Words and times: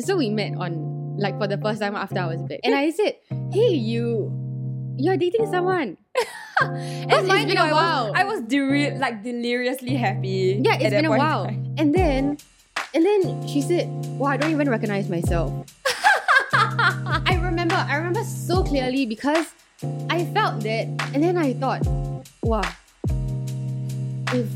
so 0.00 0.16
we 0.16 0.30
met 0.30 0.54
on 0.58 1.16
like 1.18 1.38
for 1.38 1.46
the 1.46 1.58
first 1.58 1.80
time 1.80 1.96
after 1.96 2.18
I 2.18 2.26
was 2.26 2.42
back, 2.42 2.60
and 2.64 2.74
I 2.74 2.90
said, 2.90 3.16
"Hey, 3.52 3.72
you, 3.74 4.30
you're 4.98 5.16
dating 5.16 5.50
someone." 5.50 5.96
And 6.58 7.12
it's 7.12 7.28
been 7.28 7.58
a 7.58 7.68
I 7.68 7.72
while. 7.72 8.04
was, 8.08 8.12
I 8.16 8.24
was 8.24 8.40
deli- 8.48 8.96
like 8.96 9.22
deliriously 9.22 9.94
happy. 9.94 10.58
Yeah, 10.64 10.76
it's 10.80 10.88
been 10.88 11.04
a 11.04 11.10
while. 11.10 11.44
And 11.76 11.94
then, 11.94 12.38
and 12.94 13.04
then 13.04 13.46
she 13.46 13.60
said, 13.60 13.88
"Wow, 14.16 14.28
I 14.28 14.36
don't 14.38 14.50
even 14.52 14.70
recognize 14.70 15.10
myself." 15.10 15.52
I 16.56 17.38
remember, 17.42 17.74
I 17.76 17.96
remember 17.96 18.24
so 18.24 18.64
clearly 18.64 19.04
because 19.04 19.52
I 20.08 20.24
felt 20.32 20.62
that, 20.62 20.88
and 21.12 21.22
then 21.22 21.36
I 21.36 21.52
thought, 21.52 21.84
"Wow, 22.42 22.64
if 24.32 24.48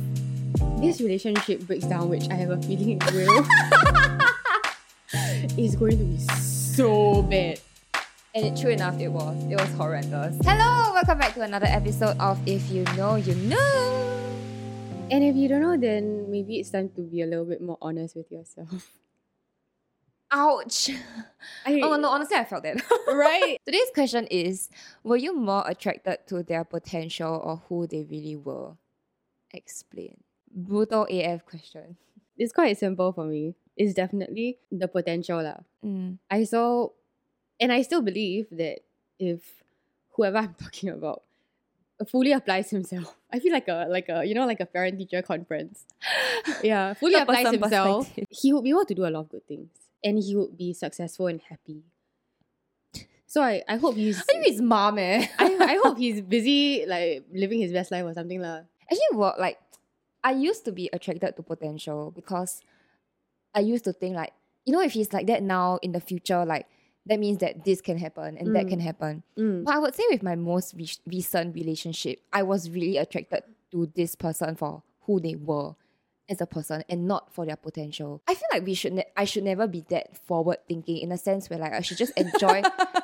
this 0.80 1.00
relationship 1.00 1.60
breaks 1.66 1.84
down, 1.84 2.08
which 2.08 2.24
I 2.30 2.34
have 2.34 2.48
a 2.48 2.56
feeling 2.62 2.96
it 2.96 3.04
will, 3.12 3.44
it's 5.58 5.74
going 5.74 5.98
to 5.98 6.04
be 6.04 6.18
so 6.18 7.22
bad." 7.22 7.60
And 8.32 8.46
it, 8.46 8.60
true 8.60 8.70
enough, 8.70 9.00
it 9.00 9.08
was. 9.08 9.42
It 9.50 9.58
was 9.58 9.68
horrendous. 9.72 10.38
Hello, 10.44 10.92
welcome 10.94 11.18
back 11.18 11.34
to 11.34 11.42
another 11.42 11.66
episode 11.66 12.16
of 12.20 12.38
If 12.46 12.70
You 12.70 12.84
Know, 12.96 13.16
You 13.16 13.34
Know. 13.34 14.36
And 15.10 15.24
if 15.24 15.34
you 15.34 15.48
don't 15.48 15.62
know, 15.62 15.76
then 15.76 16.30
maybe 16.30 16.60
it's 16.60 16.70
time 16.70 16.90
to 16.90 17.02
be 17.02 17.22
a 17.22 17.26
little 17.26 17.44
bit 17.44 17.60
more 17.60 17.76
honest 17.82 18.14
with 18.14 18.30
yourself. 18.30 18.88
Ouch. 20.30 20.90
I, 21.66 21.80
Oh 21.82 21.96
no, 21.96 22.08
honestly, 22.10 22.36
I 22.36 22.44
felt 22.44 22.62
that. 22.62 22.80
right? 23.08 23.58
Today's 23.66 23.90
question 23.92 24.28
is 24.30 24.70
Were 25.02 25.16
you 25.16 25.36
more 25.36 25.64
attracted 25.66 26.18
to 26.28 26.44
their 26.44 26.62
potential 26.62 27.34
or 27.42 27.62
who 27.68 27.88
they 27.88 28.04
really 28.04 28.36
were? 28.36 28.74
Explain. 29.52 30.22
Brutal 30.54 31.08
AF 31.10 31.44
question. 31.44 31.96
It's 32.38 32.52
quite 32.52 32.78
simple 32.78 33.12
for 33.12 33.24
me. 33.24 33.54
It's 33.80 33.94
definitely 33.94 34.58
the 34.70 34.88
potential. 34.88 35.40
Mm. 35.82 36.18
I 36.30 36.44
saw, 36.44 36.90
and 37.58 37.72
I 37.72 37.80
still 37.80 38.02
believe 38.02 38.48
that 38.52 38.80
if 39.18 39.40
whoever 40.10 40.36
I'm 40.36 40.52
talking 40.62 40.90
about 40.90 41.22
fully 42.06 42.32
applies 42.32 42.68
himself, 42.68 43.16
I 43.32 43.38
feel 43.38 43.54
like 43.54 43.68
a 43.68 43.86
like 43.88 44.10
a 44.10 44.22
you 44.22 44.34
know 44.34 44.44
like 44.44 44.60
a 44.60 44.66
parent 44.66 44.98
teacher 44.98 45.22
conference. 45.22 45.86
Yeah, 46.62 46.92
fully 46.92 47.14
applies 47.14 47.50
himself. 47.50 48.12
He 48.28 48.52
would 48.52 48.64
be 48.64 48.70
able 48.70 48.84
to 48.84 48.94
do 48.94 49.06
a 49.06 49.08
lot 49.08 49.20
of 49.20 49.28
good 49.30 49.46
things, 49.48 49.70
and 50.04 50.18
he 50.18 50.36
would 50.36 50.58
be 50.58 50.74
successful 50.74 51.28
and 51.28 51.40
happy. 51.40 51.80
So 53.26 53.40
I, 53.40 53.62
I 53.66 53.76
hope 53.76 53.96
he's 53.96 54.18
I 54.18 54.22
think 54.22 54.44
his 54.44 54.60
mom, 54.60 54.98
eh? 54.98 55.26
I, 55.38 55.56
I 55.56 55.78
hope 55.82 55.96
he's 55.96 56.20
busy 56.20 56.84
like 56.84 57.24
living 57.32 57.60
his 57.60 57.72
best 57.72 57.90
life 57.90 58.04
or 58.04 58.12
something 58.12 58.42
lah. 58.42 58.68
Actually, 58.90 59.16
what 59.16 59.40
like 59.40 59.56
I 60.22 60.32
used 60.32 60.66
to 60.66 60.72
be 60.72 60.90
attracted 60.92 61.36
to 61.36 61.42
potential 61.42 62.10
because 62.10 62.60
I 63.54 63.60
used 63.60 63.84
to 63.84 63.92
think 63.92 64.14
like 64.16 64.32
you 64.64 64.72
know 64.72 64.80
if 64.82 64.92
he's 64.92 65.12
like 65.12 65.26
that 65.28 65.42
now 65.42 65.78
in 65.82 65.92
the 65.92 66.00
future 66.00 66.44
like 66.44 66.66
that 67.06 67.18
means 67.18 67.38
that 67.38 67.64
this 67.64 67.80
can 67.80 67.96
happen 67.98 68.36
and 68.36 68.54
that 68.54 68.66
Mm. 68.66 68.68
can 68.68 68.80
happen. 68.80 69.22
Mm. 69.38 69.64
But 69.64 69.74
I 69.74 69.78
would 69.78 69.94
say 69.94 70.04
with 70.10 70.22
my 70.22 70.36
most 70.36 70.74
re- 70.76 70.88
recent 71.06 71.54
relationship, 71.54 72.20
I 72.32 72.42
was 72.42 72.68
really 72.70 72.98
attracted 72.98 73.42
to 73.72 73.90
this 73.94 74.14
person 74.14 74.54
for 74.54 74.82
who 75.02 75.18
they 75.18 75.34
were 75.34 75.72
as 76.28 76.40
a 76.42 76.46
person 76.46 76.84
and 76.90 77.08
not 77.08 77.32
for 77.34 77.46
their 77.46 77.56
potential. 77.56 78.22
I 78.28 78.34
feel 78.34 78.46
like 78.52 78.64
we 78.66 78.74
should 78.74 78.92
ne- 78.92 79.10
I 79.16 79.24
should 79.24 79.44
never 79.44 79.66
be 79.66 79.80
that 79.88 80.16
forward 80.26 80.58
thinking 80.68 80.98
in 80.98 81.10
a 81.10 81.16
sense 81.18 81.48
where 81.48 81.58
like 81.58 81.72
I 81.72 81.80
should 81.80 81.96
just 81.98 82.12
enjoy 82.16 82.62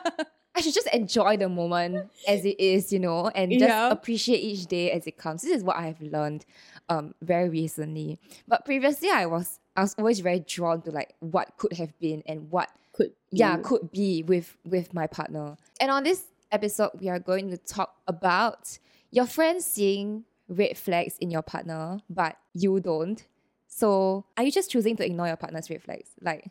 I 0.56 0.60
should 0.62 0.74
just 0.74 0.88
enjoy 0.88 1.36
the 1.36 1.48
moment 1.48 2.10
as 2.26 2.44
it 2.46 2.58
is, 2.58 2.92
you 2.92 2.98
know, 2.98 3.28
and 3.28 3.52
just 3.52 3.62
Yeah. 3.62 3.90
appreciate 3.90 4.38
each 4.38 4.66
day 4.66 4.90
as 4.90 5.06
it 5.06 5.18
comes. 5.18 5.42
This 5.42 5.52
is 5.52 5.62
what 5.62 5.76
I 5.76 5.86
have 5.86 6.00
learned 6.00 6.44
um 6.88 7.14
very 7.20 7.48
recently. 7.48 8.18
But 8.48 8.64
previously 8.64 9.10
I 9.10 9.26
was 9.26 9.58
I 9.76 9.82
was 9.82 9.94
always 9.98 10.20
very 10.20 10.40
drawn 10.40 10.80
to 10.82 10.90
like 10.90 11.14
what 11.20 11.56
could 11.58 11.74
have 11.74 11.98
been 11.98 12.22
and 12.26 12.50
what 12.50 12.70
Could 12.92 13.12
yeah 13.30 13.58
could 13.58 13.90
be 13.90 14.22
with 14.22 14.56
with 14.64 14.94
my 14.94 15.06
partner. 15.06 15.56
And 15.80 15.90
on 15.90 16.04
this 16.04 16.24
episode 16.50 16.90
we 16.98 17.08
are 17.10 17.18
going 17.18 17.50
to 17.50 17.58
talk 17.58 17.94
about 18.06 18.78
your 19.10 19.26
friends 19.26 19.64
seeing 19.66 20.24
red 20.48 20.78
flags 20.78 21.18
in 21.18 21.30
your 21.30 21.42
partner, 21.42 22.00
but 22.08 22.36
you 22.54 22.80
don't. 22.80 23.26
So 23.68 24.24
are 24.36 24.44
you 24.44 24.50
just 24.52 24.70
choosing 24.70 24.96
to 24.96 25.04
ignore 25.04 25.26
your 25.26 25.36
partner's 25.36 25.68
red 25.68 25.82
flags? 25.82 26.10
Like 26.22 26.50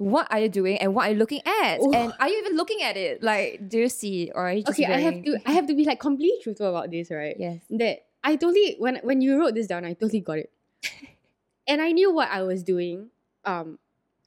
what 0.00 0.26
are 0.30 0.40
you 0.40 0.48
doing 0.48 0.78
and 0.78 0.94
what 0.94 1.06
are 1.06 1.12
you 1.12 1.18
looking 1.18 1.42
at? 1.44 1.78
Ooh. 1.78 1.92
And 1.92 2.14
are 2.18 2.26
you 2.26 2.38
even 2.38 2.56
looking 2.56 2.80
at 2.80 2.96
it? 2.96 3.22
Like, 3.22 3.68
do 3.68 3.80
you 3.80 3.90
see 3.90 4.22
it 4.22 4.32
or 4.34 4.48
are 4.48 4.52
you 4.54 4.62
just 4.62 4.80
Okay, 4.80 4.90
I 4.90 4.98
have 4.98 5.22
to 5.22 5.38
I 5.44 5.52
have 5.52 5.66
to 5.66 5.74
be 5.74 5.84
like 5.84 6.00
completely 6.00 6.38
truthful 6.42 6.70
about 6.70 6.90
this, 6.90 7.10
right? 7.10 7.36
Yes. 7.38 7.60
That 7.68 8.06
I 8.24 8.36
totally 8.36 8.76
when 8.78 8.96
when 9.02 9.20
you 9.20 9.38
wrote 9.38 9.54
this 9.54 9.66
down, 9.66 9.84
I 9.84 9.92
totally 9.92 10.20
got 10.20 10.38
it. 10.38 10.50
and 11.68 11.82
I 11.82 11.92
knew 11.92 12.10
what 12.10 12.30
I 12.30 12.40
was 12.40 12.62
doing 12.62 13.10
um 13.44 13.78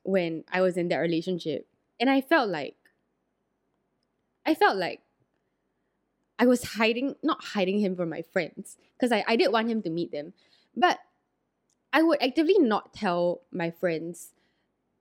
when 0.03 0.43
I 0.51 0.61
was 0.61 0.77
in 0.77 0.89
that 0.89 0.97
relationship. 0.97 1.67
And 1.99 2.07
I 2.07 2.21
felt 2.21 2.49
like 2.49 2.75
I 4.45 4.53
felt 4.53 4.77
like 4.77 5.01
I 6.37 6.45
was 6.45 6.77
hiding 6.77 7.15
not 7.23 7.43
hiding 7.43 7.79
him 7.79 7.95
from 7.95 8.09
my 8.09 8.21
friends. 8.21 8.77
Because 8.95 9.11
I, 9.11 9.25
I 9.27 9.35
did 9.37 9.51
want 9.51 9.69
him 9.69 9.81
to 9.81 9.89
meet 9.89 10.11
them. 10.11 10.33
But 10.77 10.99
I 11.91 12.03
would 12.03 12.21
actively 12.21 12.59
not 12.59 12.93
tell 12.93 13.41
my 13.51 13.71
friends 13.71 14.33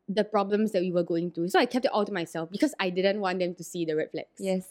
the 0.08 0.24
problems 0.24 0.72
that 0.72 0.82
we 0.82 0.90
were 0.92 1.02
going 1.04 1.30
through. 1.30 1.48
So 1.48 1.58
I 1.58 1.66
kept 1.66 1.84
it 1.84 1.90
all 1.92 2.04
to 2.04 2.12
myself 2.12 2.50
because 2.50 2.74
I 2.80 2.90
didn't 2.90 3.20
want 3.20 3.38
them 3.38 3.54
to 3.54 3.64
see 3.64 3.84
the 3.84 3.96
red 3.96 4.10
flags. 4.10 4.28
Yes. 4.38 4.66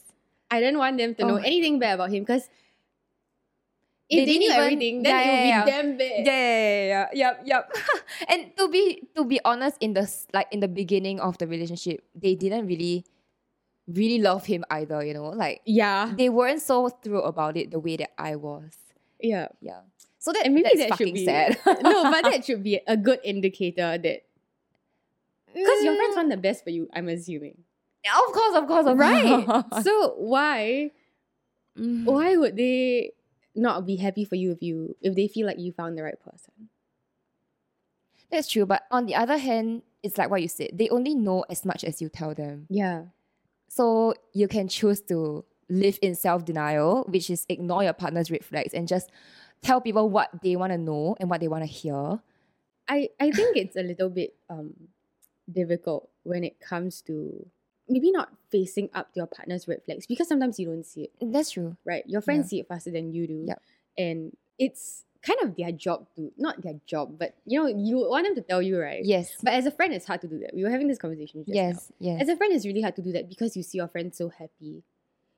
I 0.49 0.59
didn't 0.59 0.77
want 0.79 0.97
them 0.97 1.15
to 1.15 1.23
Oh 1.23 1.27
know 1.27 1.35
anything 1.37 1.79
bad 1.79 1.95
about 1.95 2.11
him 2.11 2.23
because 2.23 2.49
They 4.09 4.17
if 4.17 4.25
they, 4.27 4.33
didn't 4.33 4.39
knew 4.39 4.51
even- 4.51 4.59
everything, 4.59 5.03
then 5.03 5.15
Yeah, 5.15 5.21
it 5.23 5.31
would 5.31 5.47
yeah, 5.47 5.63
be 5.65 5.71
yeah. 5.71 5.81
damn 5.81 5.97
bad. 5.97 6.25
Yeah, 6.25 6.25
yeah, 6.25 6.83
yeah, 6.83 7.07
yep, 7.13 7.41
yep. 7.45 7.75
and 8.29 8.51
to 8.57 8.67
be 8.67 9.07
to 9.15 9.23
be 9.23 9.39
honest, 9.45 9.77
in 9.79 9.93
the 9.93 10.03
like 10.33 10.47
in 10.51 10.59
the 10.59 10.67
beginning 10.67 11.21
of 11.21 11.37
the 11.37 11.47
relationship, 11.47 12.03
they 12.13 12.35
didn't 12.35 12.67
really, 12.67 13.05
really 13.87 14.19
love 14.19 14.45
him 14.45 14.65
either. 14.69 14.99
You 15.05 15.13
know, 15.13 15.29
like 15.31 15.61
Yeah. 15.65 16.11
they 16.17 16.27
weren't 16.27 16.61
so 16.61 16.89
thrilled 16.89 17.23
about 17.25 17.55
it 17.55 17.71
the 17.71 17.79
way 17.79 17.95
that 17.97 18.11
I 18.19 18.35
was. 18.35 18.75
Yeah. 19.21 19.47
Yeah. 19.61 19.87
So 20.19 20.33
that 20.33 20.45
And 20.45 20.53
maybe 20.53 20.69
that 20.75 20.97
should 20.97 21.13
be 21.15 21.23
sad. 21.25 21.57
no, 21.65 22.03
but 22.11 22.21
that 22.27 22.43
should 22.43 22.61
be 22.63 22.81
a 22.85 22.97
good 22.97 23.19
indicator 23.23 23.97
that 23.97 24.23
because 25.53 25.83
your 25.83 25.95
friends 25.95 26.15
want 26.15 26.29
the 26.29 26.37
best 26.37 26.63
for 26.63 26.69
you, 26.69 26.87
I'm 26.93 27.07
assuming. 27.09 27.57
Yeah, 28.03 28.13
of 28.27 28.33
course, 28.33 28.55
of 28.55 28.67
course, 28.67 28.85
of 28.87 28.97
Right. 28.97 29.45
course. 29.45 29.83
so 29.83 30.15
why 30.17 30.91
Mm. 31.77 32.03
why 32.05 32.35
would 32.35 32.57
they 32.57 33.13
not 33.55 33.85
be 33.85 33.95
happy 33.95 34.25
for 34.25 34.35
you 34.35 34.51
if 34.51 34.61
you 34.61 34.97
if 35.01 35.15
they 35.15 35.27
feel 35.29 35.47
like 35.47 35.57
you 35.57 35.71
found 35.71 35.97
the 35.97 36.03
right 36.03 36.19
person? 36.19 36.67
That's 38.29 38.47
true, 38.47 38.65
but 38.65 38.83
on 38.91 39.05
the 39.05 39.15
other 39.15 39.37
hand, 39.37 39.83
it's 40.03 40.17
like 40.17 40.29
what 40.29 40.41
you 40.41 40.47
said. 40.47 40.71
They 40.73 40.89
only 40.89 41.15
know 41.15 41.45
as 41.49 41.65
much 41.65 41.83
as 41.83 42.01
you 42.01 42.09
tell 42.09 42.33
them. 42.33 42.67
Yeah. 42.69 43.05
So 43.69 44.13
you 44.33 44.47
can 44.47 44.67
choose 44.67 45.01
to 45.03 45.45
live 45.69 45.97
in 46.01 46.15
self 46.15 46.43
denial, 46.45 47.05
which 47.07 47.29
is 47.29 47.45
ignore 47.49 47.83
your 47.83 47.93
partner's 47.93 48.29
red 48.31 48.43
flags 48.43 48.73
and 48.73 48.87
just 48.87 49.09
tell 49.61 49.79
people 49.79 50.09
what 50.09 50.29
they 50.43 50.55
want 50.55 50.71
to 50.73 50.77
know 50.77 51.15
and 51.19 51.29
what 51.29 51.39
they 51.39 51.47
want 51.47 51.63
to 51.63 51.67
hear. 51.71 52.19
I, 52.87 53.09
I 53.19 53.31
think 53.31 53.55
it's 53.57 53.75
a 53.77 53.83
little 53.83 54.09
bit 54.09 54.35
um 54.49 54.73
difficult 55.53 56.09
when 56.23 56.43
it 56.43 56.59
comes 56.59 57.01
to 57.03 57.45
maybe 57.89 58.11
not 58.11 58.29
facing 58.49 58.89
up 58.93 59.13
to 59.13 59.19
your 59.19 59.27
partner's 59.27 59.67
red 59.67 59.83
flags 59.83 60.05
because 60.07 60.27
sometimes 60.27 60.59
you 60.59 60.65
don't 60.67 60.85
see 60.85 61.03
it, 61.03 61.11
That's 61.21 61.51
true. 61.51 61.75
right? 61.85 62.03
Your 62.07 62.21
friends 62.21 62.45
Yeah. 62.45 62.49
see 62.49 62.59
it 62.61 62.67
faster 62.67 62.91
than 62.91 63.11
you 63.13 63.27
do. 63.27 63.45
Yep. 63.47 63.61
And 63.97 64.37
it's 64.57 65.03
kind 65.23 65.39
of 65.43 65.55
their 65.55 65.71
job 65.71 66.07
to 66.15 66.31
not 66.37 66.61
their 66.61 66.79
job, 66.85 67.19
but 67.19 67.35
you 67.45 67.59
know, 67.59 67.67
you 67.67 67.97
want 67.97 68.25
them 68.25 68.35
to 68.35 68.41
tell 68.41 68.61
you, 68.61 68.79
right? 68.79 69.03
Yes. 69.03 69.35
But 69.43 69.53
as 69.53 69.65
a 69.65 69.71
friend, 69.71 69.93
it's 69.93 70.05
hard 70.05 70.21
to 70.21 70.27
do 70.27 70.39
that. 70.39 70.53
We 70.55 70.63
were 70.63 70.69
having 70.69 70.87
this 70.87 70.97
conversation 70.97 71.41
just 71.45 71.49
now. 71.55 71.61
yes. 71.61 71.91
Yes. 71.99 72.21
As 72.21 72.29
a 72.29 72.37
friend, 72.37 72.53
it's 72.53 72.65
really 72.65 72.81
hard 72.81 72.95
to 72.95 73.01
do 73.01 73.11
that 73.11 73.27
because 73.29 73.55
you 73.57 73.63
see 73.63 73.77
your 73.77 73.87
friend 73.87 74.13
so 74.15 74.29
happy. 74.29 74.83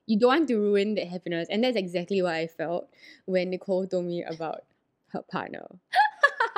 You 0.06 0.18
don't 0.18 0.28
want 0.28 0.48
to 0.48 0.56
ruin 0.58 0.94
that 0.96 1.08
happiness. 1.08 1.48
And 1.50 1.64
that's 1.64 1.76
exactly 1.76 2.20
what 2.22 2.34
I 2.34 2.46
felt 2.46 2.88
when 3.24 3.50
Nicole 3.50 3.86
told 3.86 4.04
me 4.04 4.22
about 4.22 4.60
her 5.12 5.22
partner. 5.22 5.66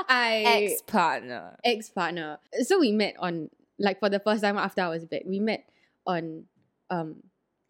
I 0.09 0.43
Ex 0.47 0.83
partner. 0.83 1.57
ex 1.65 1.91
partner. 1.91 2.39
So 2.63 2.79
we 2.79 2.93
met 2.93 3.15
on 3.19 3.51
like 3.79 4.01
for 4.01 4.09
the 4.09 4.21
first 4.21 4.43
time 4.43 4.57
after 4.59 4.83
I 4.83 4.89
was 4.89 5.05
back. 5.05 5.23
We 5.27 5.41
met 5.41 5.69
on 6.07 6.45
um 6.91 7.17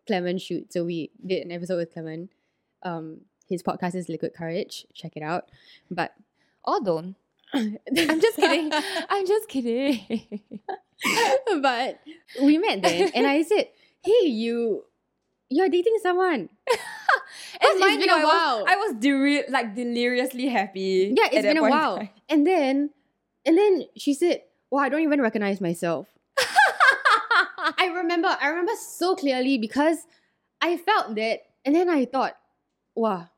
Clement 0.07 0.41
shoot. 0.41 0.73
So 0.73 0.85
we 0.85 1.11
did 1.25 1.45
an 1.45 1.53
episode 1.53 1.77
with 1.79 1.93
Clement. 1.93 2.31
Um 2.83 3.23
his 3.49 3.63
podcast 3.63 3.95
is 3.95 4.09
Liquid 4.09 4.35
Courage. 4.35 4.87
Check 4.95 5.17
it 5.17 5.23
out. 5.23 5.45
But 5.91 6.13
Or 6.65 6.81
don't. 6.81 7.15
I'm 7.55 7.79
just 8.21 8.37
kidding. 8.37 8.71
I'm 9.09 9.27
just 9.27 9.49
kidding. 9.49 10.49
but 11.63 12.01
we 12.43 12.59
met 12.59 12.83
then 12.83 13.11
and 13.15 13.27
I 13.27 13.43
said, 13.43 13.69
Hey, 14.05 14.27
you 14.29 14.85
you're 15.49 15.69
dating 15.69 15.99
someone. 16.03 16.41
and 16.41 16.49
it's 17.61 17.97
been 17.97 18.11
a 18.11 18.25
while. 18.25 18.65
I 18.67 18.77
was 18.77 18.95
deli- 18.99 19.45
like 19.49 19.75
deliriously 19.75 20.49
happy. 20.49 21.15
Yeah, 21.17 21.29
it's 21.33 21.43
been 21.43 21.57
a 21.57 21.63
while. 21.63 21.99
time. 21.99 22.11
And 22.29 22.47
then 22.47 22.91
and 23.45 23.57
then 23.57 23.85
she 23.97 24.15
said, 24.15 24.43
Wow, 24.71 24.81
I 24.81 24.89
don't 24.89 25.03
even 25.03 25.21
recognize 25.21 25.61
myself. 25.61 26.09
I 27.79 27.87
remember, 27.95 28.37
I 28.41 28.49
remember 28.49 28.73
so 28.79 29.15
clearly 29.15 29.59
because 29.59 29.99
I 30.61 30.77
felt 30.77 31.15
that, 31.17 31.41
and 31.65 31.75
then 31.75 31.89
I 31.89 32.05
thought, 32.05 32.37
wow, 32.95 33.29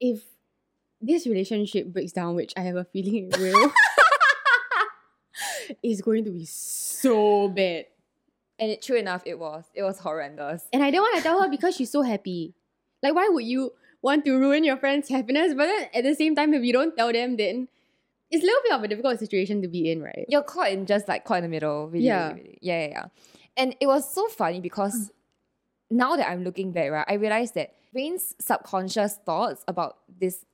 if 0.00 0.22
this 1.00 1.26
relationship 1.26 1.88
breaks 1.88 2.12
down, 2.12 2.34
which 2.34 2.52
I 2.56 2.62
have 2.62 2.76
a 2.76 2.84
feeling 2.84 3.30
it 3.30 3.38
will, 3.38 3.72
it's 5.82 6.00
going 6.00 6.24
to 6.24 6.30
be 6.30 6.44
so 6.44 7.48
bad. 7.48 7.86
And 8.58 8.70
it, 8.70 8.82
true 8.82 8.96
enough, 8.96 9.22
it 9.26 9.38
was. 9.38 9.64
It 9.74 9.82
was 9.82 9.98
horrendous. 9.98 10.64
And 10.72 10.82
I 10.82 10.90
didn't 10.90 11.02
want 11.02 11.16
to 11.16 11.22
tell 11.22 11.42
her 11.42 11.48
because 11.48 11.76
she's 11.76 11.90
so 11.90 12.02
happy. 12.02 12.54
Like, 13.02 13.14
why 13.14 13.28
would 13.28 13.44
you 13.44 13.72
want 14.00 14.24
to 14.24 14.36
ruin 14.36 14.64
your 14.64 14.76
friend's 14.76 15.08
happiness? 15.08 15.54
But 15.54 15.66
then 15.66 15.88
at 15.94 16.04
the 16.04 16.14
same 16.14 16.34
time, 16.34 16.54
if 16.54 16.62
you 16.62 16.72
don't 16.72 16.96
tell 16.96 17.12
them, 17.12 17.36
then 17.36 17.68
it's 18.30 18.42
a 18.42 18.46
little 18.46 18.62
bit 18.62 18.72
of 18.72 18.82
a 18.82 18.88
difficult 18.88 19.18
situation 19.18 19.62
to 19.62 19.68
be 19.68 19.90
in, 19.90 20.02
right? 20.02 20.24
You're 20.28 20.42
caught 20.42 20.70
in 20.70 20.86
just 20.86 21.08
like 21.08 21.24
caught 21.24 21.38
in 21.38 21.44
the 21.44 21.48
middle. 21.48 21.88
Really, 21.88 22.06
Yeah. 22.06 22.32
really, 22.32 22.58
yeah, 22.60 22.80
yeah, 22.80 22.88
yeah. 22.88 23.04
And 23.56 23.76
it 23.80 23.86
was 23.86 24.12
so 24.12 24.28
funny 24.28 24.60
because 24.60 24.94
mm. 24.94 25.10
now 25.90 26.16
that 26.16 26.28
I'm 26.28 26.44
looking 26.44 26.72
back, 26.72 26.90
right, 26.90 27.06
I 27.08 27.14
realized 27.14 27.54
that 27.54 27.74
Raine's 27.92 28.34
subconscious 28.40 29.18
thoughts 29.24 29.64
about 29.68 29.98
this 30.20 30.44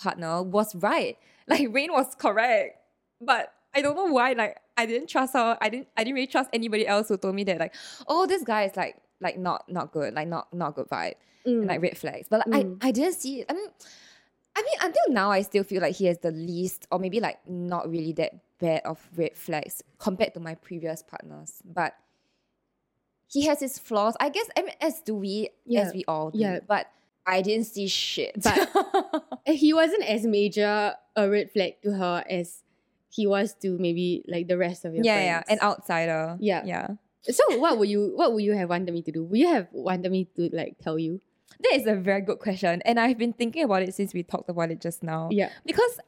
partner 0.00 0.42
was 0.42 0.74
right. 0.74 1.16
Like 1.48 1.66
Rain 1.72 1.90
was 1.90 2.14
correct, 2.14 2.78
but 3.20 3.52
I 3.74 3.82
don't 3.82 3.96
know 3.96 4.04
why. 4.04 4.34
Like 4.34 4.58
I 4.80 4.86
didn't 4.86 5.08
trust 5.08 5.32
her. 5.34 5.56
I 5.60 5.68
didn't. 5.68 5.88
I 5.96 6.04
didn't 6.04 6.14
really 6.16 6.26
trust 6.26 6.50
anybody 6.52 6.86
else 6.86 7.08
who 7.08 7.16
told 7.16 7.34
me 7.34 7.44
that 7.44 7.58
like, 7.58 7.74
oh, 8.08 8.26
this 8.26 8.42
guy 8.42 8.62
is 8.64 8.76
like 8.76 8.96
like 9.20 9.38
not 9.38 9.68
not 9.68 9.92
good. 9.92 10.14
Like 10.14 10.28
not 10.28 10.52
not 10.52 10.74
good 10.76 10.88
vibe. 10.88 11.14
Mm. 11.46 11.60
and 11.60 11.66
like 11.68 11.80
red 11.82 11.96
flags. 11.96 12.26
But 12.28 12.46
like, 12.46 12.66
Mm. 12.66 12.78
I, 12.82 12.88
I 12.88 12.90
didn't 12.90 13.14
see 13.14 13.40
it. 13.40 13.46
I 13.48 13.54
mean, 13.54 13.68
I 14.56 14.60
mean, 14.62 14.78
until 14.82 15.06
now, 15.14 15.30
I 15.30 15.40
still 15.42 15.64
feel 15.64 15.80
like 15.80 15.96
he 15.96 16.04
has 16.06 16.18
the 16.18 16.30
least, 16.32 16.86
or 16.92 16.98
maybe 16.98 17.18
like 17.20 17.38
not 17.48 17.88
really 17.90 18.12
that 18.20 18.32
bad 18.58 18.82
of 18.84 18.98
red 19.16 19.34
flags 19.36 19.82
compared 19.98 20.34
to 20.34 20.40
my 20.40 20.54
previous 20.56 21.02
partners. 21.02 21.62
But 21.64 21.94
he 23.26 23.46
has 23.46 23.60
his 23.60 23.78
flaws. 23.78 24.16
I 24.20 24.28
guess, 24.28 24.46
I 24.56 24.62
mean, 24.62 24.74
as 24.80 25.00
do 25.00 25.14
we, 25.14 25.50
Yeah. 25.64 25.82
as 25.82 25.94
we 25.94 26.04
all 26.06 26.30
do. 26.30 26.38
Yeah. 26.40 26.60
But 26.66 26.86
I 27.26 27.42
didn't 27.42 27.66
see 27.66 27.86
shit. 27.88 28.42
But- 28.42 29.24
he 29.46 29.72
wasn't 29.72 30.02
as 30.04 30.26
major 30.26 30.94
a 31.16 31.30
red 31.30 31.50
flag 31.52 31.80
to 31.82 31.92
her 31.92 32.24
as 32.28 32.62
he 33.10 33.26
was 33.26 33.54
to 33.54 33.76
maybe 33.78 34.24
like 34.28 34.46
the 34.48 34.56
rest 34.56 34.84
of 34.84 34.94
your 34.94 35.04
yeah, 35.04 35.42
friends. 35.42 35.46
yeah, 35.48 35.54
an 35.54 35.60
outsider. 35.60 36.36
Yeah. 36.40 36.62
yeah. 36.64 36.88
So 37.22 37.58
what 37.58 37.78
would 37.78 37.88
you 37.88 38.12
what 38.14 38.32
would 38.32 38.42
you 38.42 38.54
have 38.54 38.70
wanted 38.70 38.94
me 38.94 39.02
to 39.02 39.12
do? 39.12 39.24
Would 39.24 39.38
you 39.38 39.48
have 39.48 39.68
wanted 39.72 40.10
me 40.10 40.28
to 40.36 40.48
like 40.52 40.78
tell 40.80 40.98
you? 40.98 41.20
That 41.60 41.74
is 41.74 41.86
a 41.86 41.94
very 41.94 42.22
good 42.22 42.38
question, 42.38 42.80
and 42.86 42.98
I've 42.98 43.18
been 43.18 43.34
thinking 43.34 43.64
about 43.64 43.82
it 43.82 43.92
since 43.92 44.14
we 44.14 44.22
talked 44.22 44.48
about 44.48 44.70
it 44.70 44.80
just 44.80 45.02
now. 45.02 45.28
Yeah. 45.30 45.50
because 45.66 46.00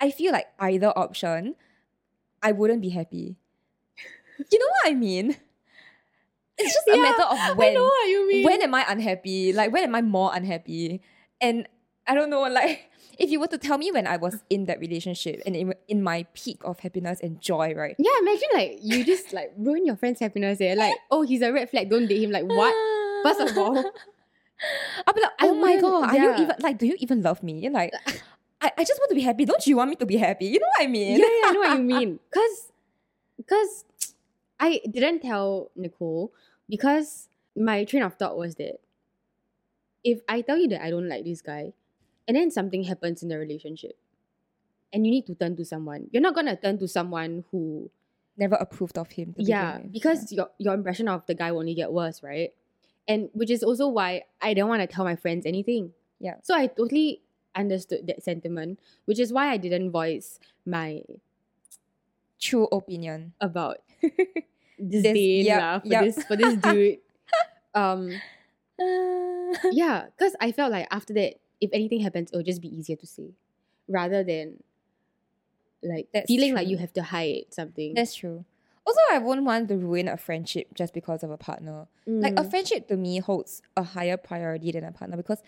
I 0.00 0.10
feel 0.10 0.32
like 0.32 0.46
either 0.58 0.96
option, 0.96 1.56
I 2.42 2.52
wouldn't 2.52 2.80
be 2.80 2.90
happy. 2.90 3.36
You 4.38 4.58
know 4.60 4.66
what 4.66 4.92
I 4.92 4.94
mean? 4.94 5.36
It's 6.58 6.74
just 6.74 6.88
a 6.88 6.96
matter 6.96 7.22
of 7.22 7.56
when. 7.56 7.70
I 7.70 7.74
know 7.74 7.84
what 7.84 8.08
you 8.08 8.28
mean. 8.28 8.44
When 8.44 8.62
am 8.62 8.74
I 8.74 8.84
unhappy? 8.88 9.52
Like 9.52 9.72
when 9.72 9.82
am 9.82 9.94
I 9.94 10.02
more 10.02 10.30
unhappy? 10.34 11.02
And 11.40 11.68
I 12.06 12.14
don't 12.14 12.30
know. 12.30 12.42
Like 12.42 12.88
if 13.18 13.30
you 13.30 13.40
were 13.40 13.48
to 13.48 13.58
tell 13.58 13.78
me 13.78 13.90
when 13.90 14.06
I 14.06 14.16
was 14.16 14.44
in 14.48 14.66
that 14.66 14.78
relationship 14.78 15.42
and 15.44 15.56
in, 15.56 15.74
in 15.88 16.02
my 16.02 16.24
peak 16.34 16.60
of 16.64 16.80
happiness 16.80 17.20
and 17.20 17.40
joy, 17.40 17.74
right? 17.74 17.96
yeah, 17.98 18.10
imagine 18.20 18.48
like 18.54 18.78
you 18.80 19.04
just 19.04 19.32
like 19.38 19.52
ruin 19.58 19.84
your 19.84 19.96
friend's 19.96 20.20
happiness. 20.20 20.60
Yeah, 20.60 20.74
like 20.74 20.94
oh 21.10 21.22
he's 21.22 21.42
a 21.42 21.52
red 21.52 21.68
flag, 21.68 21.90
don't 21.90 22.06
date 22.06 22.22
him. 22.22 22.30
Like 22.30 22.44
what? 22.44 22.74
First 23.24 23.50
of 23.50 23.58
all, 23.58 23.76
I'll 25.06 25.14
be 25.14 25.20
like, 25.20 25.32
oh 25.42 25.54
my 25.54 25.80
god, 25.80 26.14
are 26.14 26.16
you 26.16 26.32
even 26.34 26.56
like? 26.60 26.78
Do 26.78 26.86
you 26.86 26.96
even 26.98 27.22
love 27.22 27.42
me? 27.42 27.68
Like, 27.68 27.92
I, 28.60 28.72
I 28.78 28.84
just 28.84 29.00
want 29.00 29.10
to 29.10 29.14
be 29.16 29.22
happy. 29.22 29.44
Don't 29.44 29.66
you 29.66 29.76
want 29.76 29.90
me 29.90 29.96
to 29.96 30.06
be 30.06 30.16
happy? 30.16 30.46
You 30.46 30.60
know 30.60 30.66
what 30.78 30.80
I 30.80 30.84
yeah, 30.84 30.90
mean? 30.90 31.18
yeah, 31.18 31.26
I 31.26 31.52
know 31.52 31.60
what 31.60 31.78
you 31.78 31.84
mean. 31.84 32.20
Cause, 32.32 32.72
cause 33.48 33.84
I 34.60 34.80
didn't 34.88 35.20
tell 35.20 35.70
Nicole 35.74 36.32
because 36.68 37.28
my 37.56 37.84
train 37.84 38.04
of 38.04 38.14
thought 38.14 38.36
was 38.36 38.54
that 38.56 38.78
if 40.04 40.20
I 40.28 40.42
tell 40.42 40.58
you 40.58 40.68
that 40.68 40.82
I 40.82 40.90
don't 40.90 41.08
like 41.08 41.24
this 41.24 41.42
guy, 41.42 41.72
and 42.28 42.36
then 42.36 42.50
something 42.52 42.84
happens 42.84 43.22
in 43.24 43.28
the 43.32 43.38
relationship, 43.38 43.96
and 44.92 45.06
you 45.06 45.10
need 45.10 45.26
to 45.26 45.34
turn 45.34 45.56
to 45.56 45.64
someone, 45.64 46.06
you're 46.12 46.22
not 46.22 46.34
gonna 46.36 46.54
turn 46.56 46.78
to 46.78 46.86
someone 46.86 47.44
who 47.50 47.90
Never 48.38 48.54
approved 48.54 48.96
of 48.96 49.10
him. 49.10 49.34
to 49.34 49.42
yeah, 49.42 49.72
begin 49.72 49.82
with. 49.82 49.92
because 49.92 50.30
your 50.30 50.50
your 50.58 50.74
impression 50.74 51.08
of 51.08 51.26
the 51.26 51.34
guy 51.34 51.50
will 51.50 51.58
only 51.58 51.74
get 51.74 51.90
worse, 51.90 52.22
right? 52.22 52.54
And 53.08 53.30
which 53.32 53.50
is 53.50 53.64
also 53.64 53.88
why 53.88 54.30
I 54.40 54.54
don't 54.54 54.68
want 54.68 54.80
to 54.82 54.86
tell 54.86 55.04
my 55.04 55.16
friends 55.16 55.44
anything. 55.44 55.90
Yeah. 56.20 56.36
So 56.44 56.54
I 56.54 56.68
totally 56.68 57.22
understood 57.56 58.06
that 58.06 58.22
sentiment, 58.22 58.78
which 59.06 59.18
is 59.18 59.32
why 59.32 59.50
I 59.50 59.56
didn't 59.56 59.90
voice 59.90 60.38
my 60.64 61.02
true 62.38 62.68
opinion. 62.70 63.32
about 63.40 63.78
this. 64.78 65.02
yep, 65.02 65.58
lah 65.60 65.78
for 65.80 65.88
yep. 65.88 66.04
this 66.04 66.22
for 66.22 66.36
this 66.36 66.54
dude. 66.62 66.98
um 67.74 68.12
yeah, 69.72 70.06
because 70.14 70.36
I 70.40 70.52
felt 70.52 70.70
like 70.70 70.86
after 70.92 71.12
that, 71.14 71.42
if 71.60 71.70
anything 71.72 72.00
happens, 72.00 72.30
it'll 72.32 72.42
just 72.44 72.60
be 72.62 72.68
easier 72.68 72.96
to 72.96 73.06
say. 73.06 73.30
Rather 73.88 74.22
than 74.22 74.62
like 75.82 76.08
That's 76.12 76.26
feeling 76.26 76.54
like 76.54 76.68
you 76.68 76.76
have 76.78 76.92
to 76.94 77.02
hide 77.02 77.46
something. 77.50 77.94
That's 77.94 78.14
true. 78.14 78.44
Also, 78.86 79.00
I 79.12 79.18
wouldn't 79.18 79.46
want 79.46 79.68
to 79.68 79.76
ruin 79.76 80.08
a 80.08 80.16
friendship 80.16 80.72
just 80.74 80.94
because 80.94 81.22
of 81.22 81.30
a 81.30 81.36
partner. 81.36 81.86
Like 82.06 82.32
a 82.38 82.42
Mm. 82.42 82.50
friendship 82.50 82.88
to 82.88 82.96
me 82.96 83.18
holds 83.18 83.60
a 83.76 83.82
higher 83.82 84.16
priority 84.16 84.72
than 84.72 84.82
a 84.84 84.92
partner 84.92 85.16
because 85.16 85.42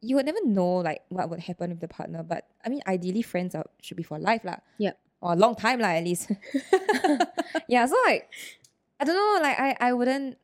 you 0.00 0.14
would 0.16 0.26
never 0.26 0.38
know 0.44 0.76
like 0.76 1.02
what 1.08 1.28
would 1.30 1.40
happen 1.40 1.70
with 1.70 1.80
the 1.80 1.88
partner. 1.88 2.22
But 2.22 2.46
I 2.64 2.68
mean, 2.68 2.80
ideally, 2.86 3.22
friends 3.22 3.54
are 3.54 3.66
should 3.82 3.96
be 3.96 4.02
for 4.04 4.18
life 4.18 4.44
lah. 4.44 4.58
Yeah. 4.78 4.92
Or 5.20 5.32
a 5.32 5.36
long 5.36 5.56
time 5.56 5.80
lah 5.80 5.88
at 5.98 6.04
least. 6.04 6.30
yeah. 7.68 7.86
So 7.86 7.96
like, 8.06 8.30
I 9.00 9.04
don't 9.04 9.16
know. 9.16 9.42
Like 9.42 9.58
I 9.58 9.76
I 9.80 9.92
wouldn't. 9.92 10.38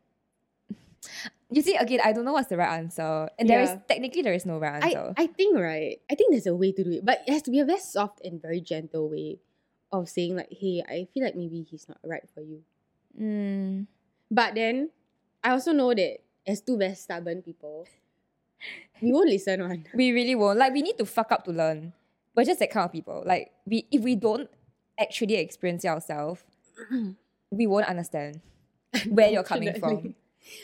You 1.50 1.62
see, 1.62 1.74
again, 1.74 2.00
I 2.04 2.12
don't 2.12 2.24
know 2.24 2.32
what's 2.32 2.48
the 2.48 2.56
right 2.56 2.78
answer, 2.78 3.28
and 3.38 3.48
there 3.48 3.60
is 3.60 3.74
technically 3.88 4.22
there 4.22 4.34
is 4.34 4.46
no 4.46 4.58
right 4.58 4.82
answer. 4.82 5.14
I, 5.16 5.24
I 5.24 5.26
think 5.26 5.58
right. 5.58 5.98
I 6.10 6.14
think 6.14 6.30
there's 6.30 6.46
a 6.46 6.54
way 6.54 6.70
to 6.72 6.84
do 6.84 6.92
it, 6.92 7.04
but 7.04 7.22
it 7.26 7.32
has 7.32 7.42
to 7.42 7.50
be 7.50 7.58
a 7.58 7.64
very 7.64 7.80
soft 7.80 8.20
and 8.24 8.40
very 8.40 8.60
gentle 8.60 9.10
way 9.10 9.38
of 9.90 10.08
saying 10.08 10.36
like, 10.36 10.48
"Hey, 10.50 10.82
I 10.86 11.08
feel 11.12 11.24
like 11.24 11.34
maybe 11.34 11.66
he's 11.68 11.88
not 11.88 11.98
right 12.04 12.22
for 12.32 12.40
you." 12.40 12.62
Mm. 13.18 13.86
But 14.30 14.54
then, 14.54 14.90
I 15.42 15.50
also 15.50 15.72
know 15.72 15.92
that 15.92 16.18
as 16.46 16.60
two 16.60 16.78
very 16.78 16.94
stubborn 16.94 17.42
people, 17.42 17.86
we 19.02 19.12
won't 19.12 19.28
listen 19.28 19.60
one. 19.60 19.86
We 19.94 20.12
really 20.12 20.34
won't. 20.34 20.58
Like 20.58 20.72
we 20.72 20.82
need 20.82 20.98
to 20.98 21.06
fuck 21.06 21.32
up 21.32 21.44
to 21.44 21.50
learn. 21.50 21.92
We're 22.36 22.44
just 22.44 22.60
that 22.60 22.70
kind 22.70 22.86
of 22.86 22.92
people. 22.92 23.24
Like 23.26 23.50
we 23.66 23.86
if 23.90 24.02
we 24.02 24.14
don't 24.14 24.48
actually 24.98 25.34
experience 25.34 25.84
it 25.84 25.88
ourselves, 25.88 26.42
we 27.50 27.66
won't 27.66 27.86
understand 27.86 28.40
where 29.08 29.30
you're 29.30 29.42
coming 29.42 29.74
from. 29.80 30.14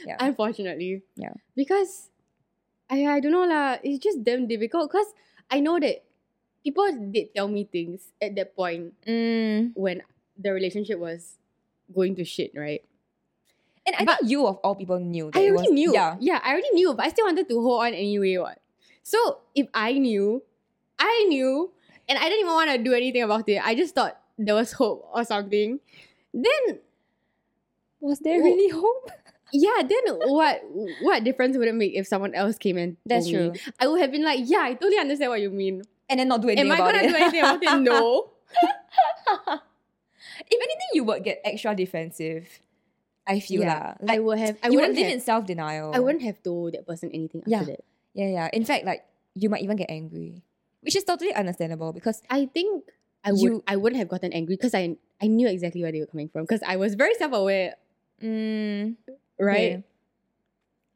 Yeah. 0.07 0.17
Unfortunately, 0.21 1.03
Yeah. 1.17 1.35
because 1.55 2.11
I 2.89 3.07
I 3.07 3.21
don't 3.21 3.33
know 3.33 3.47
lah. 3.47 3.79
It's 3.83 3.99
just 4.03 4.23
damn 4.25 4.47
difficult 4.47 4.91
because 4.91 5.11
I 5.51 5.61
know 5.61 5.79
that 5.79 6.03
people 6.65 6.87
did 7.13 7.35
tell 7.35 7.47
me 7.49 7.65
things 7.67 8.11
at 8.23 8.35
that 8.37 8.55
point 8.57 8.95
Mm. 9.07 9.75
when 9.79 10.03
the 10.39 10.51
relationship 10.53 10.99
was 10.99 11.39
going 11.95 12.15
to 12.19 12.25
shit, 12.25 12.51
right? 12.55 12.83
And 13.87 13.95
I 13.95 14.05
But- 14.05 14.19
think 14.27 14.31
you 14.35 14.47
of 14.47 14.59
all 14.67 14.75
people 14.75 14.99
knew 14.99 15.31
that 15.31 15.39
I 15.39 15.51
already 15.55 15.71
was, 15.71 15.79
knew. 15.79 15.93
Yeah. 15.95 16.17
yeah, 16.19 16.41
I 16.43 16.59
already 16.59 16.75
knew, 16.75 16.91
but 16.95 17.07
I 17.07 17.11
still 17.15 17.27
wanted 17.27 17.47
to 17.49 17.57
hold 17.63 17.87
on 17.87 17.95
anyway. 17.95 18.37
What? 18.43 18.59
So 19.07 19.39
if 19.55 19.71
I 19.75 19.95
knew, 19.99 20.43
I 20.99 21.25
knew, 21.31 21.71
and 22.11 22.19
I 22.19 22.27
didn't 22.27 22.41
even 22.51 22.55
want 22.59 22.71
to 22.75 22.79
do 22.83 22.95
anything 22.95 23.23
about 23.23 23.47
it. 23.49 23.63
I 23.63 23.75
just 23.79 23.95
thought 23.95 24.19
there 24.39 24.55
was 24.59 24.73
hope 24.75 25.07
or 25.15 25.23
something. 25.23 25.79
Then 26.35 26.83
Was 28.01 28.19
there 28.21 28.43
really 28.43 28.69
hope? 28.69 29.11
Yeah, 29.57 29.81
then 29.89 30.05
what? 30.29 30.61
What 31.01 31.25
difference 31.25 31.57
would 31.57 31.69
it 31.69 31.75
make 31.75 31.95
if 31.97 32.07
someone 32.07 32.35
else 32.35 32.59
came 32.61 32.77
in? 32.77 32.97
That's 33.07 33.27
me? 33.27 33.33
true. 33.33 33.53
I 33.81 33.89
would 33.89 34.01
have 34.01 34.13
been 34.13 34.25
like, 34.25 34.41
yeah, 34.45 34.63
I 34.69 34.75
totally 34.75 34.99
understand 35.01 35.31
what 35.33 35.41
you 35.41 35.51
mean. 35.51 35.83
And 36.09 36.21
then 36.21 36.29
not 36.29 36.41
do 36.43 36.49
anything 36.49 36.71
Am 36.71 36.77
I 36.77 36.79
gonna 36.79 37.03
it. 37.03 37.09
do 37.09 37.17
anything 37.17 37.41
about 37.41 37.63
it? 37.63 37.81
No. 37.83 38.31
if 39.49 40.59
anything, 40.61 40.91
you 40.95 41.05
would 41.05 41.25
get 41.25 41.41
extra 41.45 41.75
defensive. 41.75 42.47
I 43.27 43.41
feel 43.41 43.63
Yeah, 43.63 43.99
lah. 43.99 44.13
I 44.15 44.19
would 44.21 44.39
have. 44.39 44.55
I 44.63 44.69
you 44.71 44.79
would 44.79 44.95
wouldn't 44.95 44.99
live 44.99 45.07
have. 45.11 45.15
in 45.15 45.21
self 45.21 45.47
denial. 45.47 45.91
I 45.95 45.99
wouldn't 45.99 46.23
have 46.23 46.43
told 46.43 46.75
that 46.75 46.87
person 46.87 47.11
anything 47.13 47.43
Yeah. 47.47 47.61
after 47.67 47.73
that. 47.75 47.85
Yeah, 48.15 48.29
yeah. 48.29 48.49
In 48.53 48.65
fact, 48.65 48.85
like 48.87 49.03
you 49.35 49.51
might 49.51 49.63
even 49.67 49.77
get 49.77 49.91
angry, 49.91 50.45
which 50.83 50.95
is 50.95 51.03
totally 51.03 51.35
understandable 51.35 51.93
because 51.93 52.23
I 52.31 52.47
think 52.47 52.87
I 53.27 53.33
would. 53.33 53.41
You- 53.43 53.65
I 53.67 53.75
wouldn't 53.75 53.99
have 53.99 54.09
gotten 54.09 54.31
angry 54.33 54.55
because 54.55 54.75
I 54.79 54.95
I 55.21 55.27
knew 55.27 55.49
exactly 55.51 55.83
where 55.83 55.91
they 55.91 55.99
were 56.01 56.07
coming 56.07 56.29
from 56.31 56.47
because 56.47 56.63
I 56.63 56.77
was 56.79 56.95
very 56.95 57.15
self 57.19 57.33
aware, 57.35 57.75
mm, 58.23 58.95
right? 59.39 59.83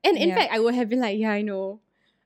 And 0.04 0.16
in 0.16 0.28
Yeah. 0.30 0.36
fact, 0.36 0.52
I 0.52 0.60
would 0.60 0.74
have 0.74 0.88
been 0.88 1.00
like, 1.00 1.18
yeah, 1.18 1.30
I 1.32 1.42
know, 1.42 1.80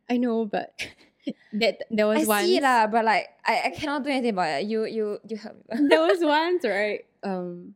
I 0.08 0.16
know, 0.16 0.44
but 0.46 0.74
that 1.54 1.82
there 1.90 2.06
was 2.06 2.22
I 2.22 2.24
once. 2.26 2.44
see 2.46 2.60
lah, 2.60 2.86
but 2.86 3.04
like 3.04 3.28
I, 3.44 3.62
I 3.66 3.70
cannot 3.70 4.04
do 4.04 4.10
anything 4.10 4.30
about 4.30 4.62
it. 4.62 4.66
You 4.66 4.84
you 4.86 5.18
you 5.26 5.36
help 5.36 5.56
me. 5.68 5.88
there 5.88 6.00
was 6.00 6.18
once, 6.22 6.64
right? 6.64 7.04
Um, 7.24 7.74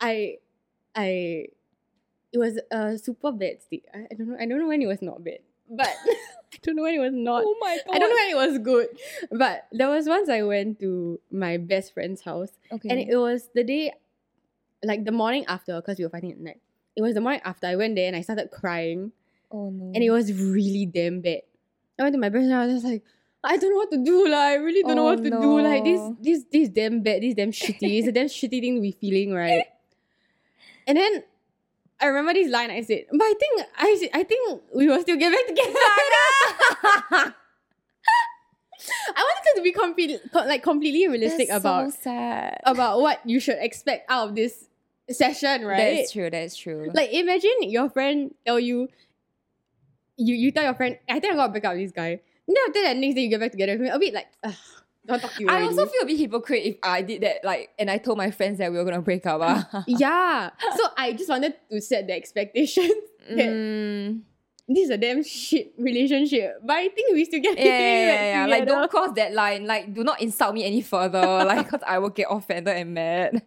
I, 0.00 0.38
I, 0.94 1.48
it 2.32 2.38
was 2.38 2.58
a 2.70 2.96
super 2.98 3.32
bad 3.32 3.62
state. 3.62 3.84
I, 3.94 4.06
I 4.10 4.14
don't 4.14 4.28
know. 4.28 4.36
I 4.38 4.46
don't 4.46 4.58
know 4.60 4.68
when 4.68 4.80
it 4.82 4.86
was 4.86 5.02
not 5.02 5.22
bad, 5.24 5.40
but 5.68 5.88
I 6.54 6.58
don't 6.62 6.76
know 6.76 6.82
when 6.84 6.94
it 6.94 7.00
was 7.00 7.12
not. 7.14 7.42
oh 7.44 7.56
my 7.60 7.76
god! 7.86 7.94
I 7.94 7.98
don't 7.98 8.10
know 8.10 8.16
when 8.16 8.30
it 8.30 8.50
was 8.50 8.58
good, 8.60 8.88
but 9.32 9.66
there 9.72 9.88
was 9.88 10.06
once 10.06 10.28
I 10.28 10.42
went 10.42 10.80
to 10.80 11.20
my 11.30 11.56
best 11.58 11.92
friend's 11.92 12.22
house, 12.22 12.50
Okay. 12.72 12.88
and 12.88 12.98
it 13.00 13.16
was 13.16 13.48
the 13.54 13.64
day, 13.64 13.92
like 14.84 15.04
the 15.04 15.12
morning 15.12 15.44
after, 15.48 15.76
because 15.80 15.98
we 15.98 16.04
were 16.04 16.10
fighting 16.10 16.32
at 16.32 16.38
night. 16.38 16.60
It 16.96 17.02
was 17.02 17.14
the 17.14 17.20
morning 17.20 17.42
after 17.44 17.66
I 17.66 17.76
went 17.76 17.94
there 17.94 18.06
and 18.06 18.16
I 18.16 18.22
started 18.22 18.50
crying, 18.50 19.12
oh 19.52 19.70
no. 19.70 19.92
and 19.94 20.02
it 20.02 20.10
was 20.10 20.32
really 20.32 20.86
damn 20.86 21.20
bad. 21.20 21.42
I 21.98 22.02
went 22.04 22.14
to 22.14 22.18
my 22.18 22.28
best 22.30 22.44
and 22.44 22.54
I 22.54 22.66
was 22.66 22.74
just 22.76 22.84
like, 22.86 23.02
I 23.44 23.56
don't 23.58 23.70
know 23.70 23.76
what 23.76 23.90
to 23.92 23.98
do. 24.02 24.24
Like, 24.28 24.34
I 24.40 24.54
really 24.56 24.82
don't 24.82 24.96
know 24.96 25.02
Oh, 25.08 25.14
what 25.14 25.22
to 25.22 25.30
do. 25.30 25.60
Like 25.60 25.84
this, 25.84 26.00
oh, 26.00 26.16
this, 26.20 26.44
this 26.50 26.68
damn 26.68 27.02
bad. 27.02 27.22
This 27.22 27.34
damn 27.34 27.52
shitty. 27.52 27.98
It's 27.98 28.08
a 28.08 28.12
damn 28.12 28.26
shitty 28.38 28.60
thing 28.60 28.74
to 28.76 28.80
be 28.80 28.92
feeling, 28.92 29.32
right? 29.32 29.64
And 30.86 30.96
then 30.98 31.22
I 32.00 32.06
remember 32.06 32.32
this 32.34 32.50
line 32.50 32.70
I 32.70 32.80
said, 32.82 33.04
but 33.12 33.22
I 33.22 33.34
think 33.38 33.62
I, 33.76 34.08
I 34.14 34.22
think 34.24 34.62
we 34.74 34.88
will 34.88 35.00
still 35.02 35.16
get 35.16 35.32
back 35.32 35.46
together. 35.46 37.34
I 39.16 39.22
wanted 39.22 39.56
to 39.56 39.62
be 39.62 39.72
completely, 39.72 40.18
like 40.32 40.62
completely 40.62 41.08
realistic 41.08 41.48
about 41.50 41.92
sad. 41.94 42.60
about 42.64 43.00
what 43.00 43.20
you 43.24 43.40
should 43.40 43.58
expect 43.58 44.08
out 44.10 44.28
of 44.28 44.34
this 44.34 44.65
session, 45.10 45.64
right? 45.64 45.96
That's 45.98 46.12
true. 46.12 46.30
That's 46.30 46.56
true. 46.56 46.90
Like 46.94 47.12
imagine 47.12 47.62
your 47.62 47.88
friend 47.90 48.34
tell 48.44 48.58
you, 48.60 48.88
you 50.16 50.34
you 50.34 50.50
tell 50.52 50.64
your 50.64 50.74
friend, 50.74 50.98
I 51.08 51.20
think 51.20 51.32
I'm 51.32 51.38
gonna 51.38 51.52
break 51.52 51.64
up 51.64 51.72
with 51.74 51.82
this 51.82 51.92
guy. 51.92 52.20
Then 52.46 52.56
after 52.68 52.82
that 52.82 52.96
next 52.96 53.14
day 53.14 53.22
you 53.22 53.30
get 53.30 53.40
back 53.40 53.50
together 53.52 53.72
with 53.72 53.80
me, 53.82 53.88
a 53.88 53.98
bit 53.98 54.14
like, 54.14 54.26
ugh, 54.44 54.54
don't 55.06 55.20
talk 55.20 55.34
to 55.34 55.42
you. 55.42 55.48
I 55.48 55.54
already." 55.62 55.66
also 55.68 55.86
feel 55.86 56.02
a 56.02 56.06
bit 56.06 56.18
hypocrite 56.18 56.64
if 56.64 56.76
I 56.82 57.02
did 57.02 57.22
that, 57.22 57.44
like, 57.44 57.70
and 57.78 57.90
I 57.90 57.98
told 57.98 58.18
my 58.18 58.30
friends 58.30 58.58
that 58.58 58.70
we 58.70 58.78
were 58.78 58.84
gonna 58.84 59.02
break 59.02 59.26
up. 59.26 59.40
ah. 59.42 59.84
yeah. 59.88 60.50
So 60.76 60.84
I 60.96 61.12
just 61.12 61.28
wanted 61.28 61.54
to 61.70 61.80
set 61.80 62.06
the 62.06 62.14
expectation. 62.14 62.88
that 63.30 63.48
Mm, 63.50 64.20
This 64.68 64.84
is 64.84 64.90
a 64.90 64.98
damn 64.98 65.22
shit 65.24 65.74
relationship, 65.78 66.58
but 66.64 66.76
I 66.76 66.88
think 66.88 67.12
we 67.12 67.24
still 67.24 67.40
get 67.40 67.58
yeah, 67.58 67.64
yeah, 67.64 67.78
yeah, 68.06 68.46
yeah. 68.46 68.46
Like, 68.46 68.66
don't 68.66 68.88
cross 68.90 69.10
that 69.16 69.32
line. 69.34 69.66
Like, 69.66 69.92
do 69.92 70.02
not 70.04 70.20
insult 70.22 70.54
me 70.54 70.64
any 70.64 70.80
further. 70.80 71.20
like, 71.44 71.68
cause 71.68 71.80
I 71.86 71.98
will 71.98 72.10
get 72.10 72.26
offended 72.30 72.74
and 72.76 72.94
mad. 72.94 73.42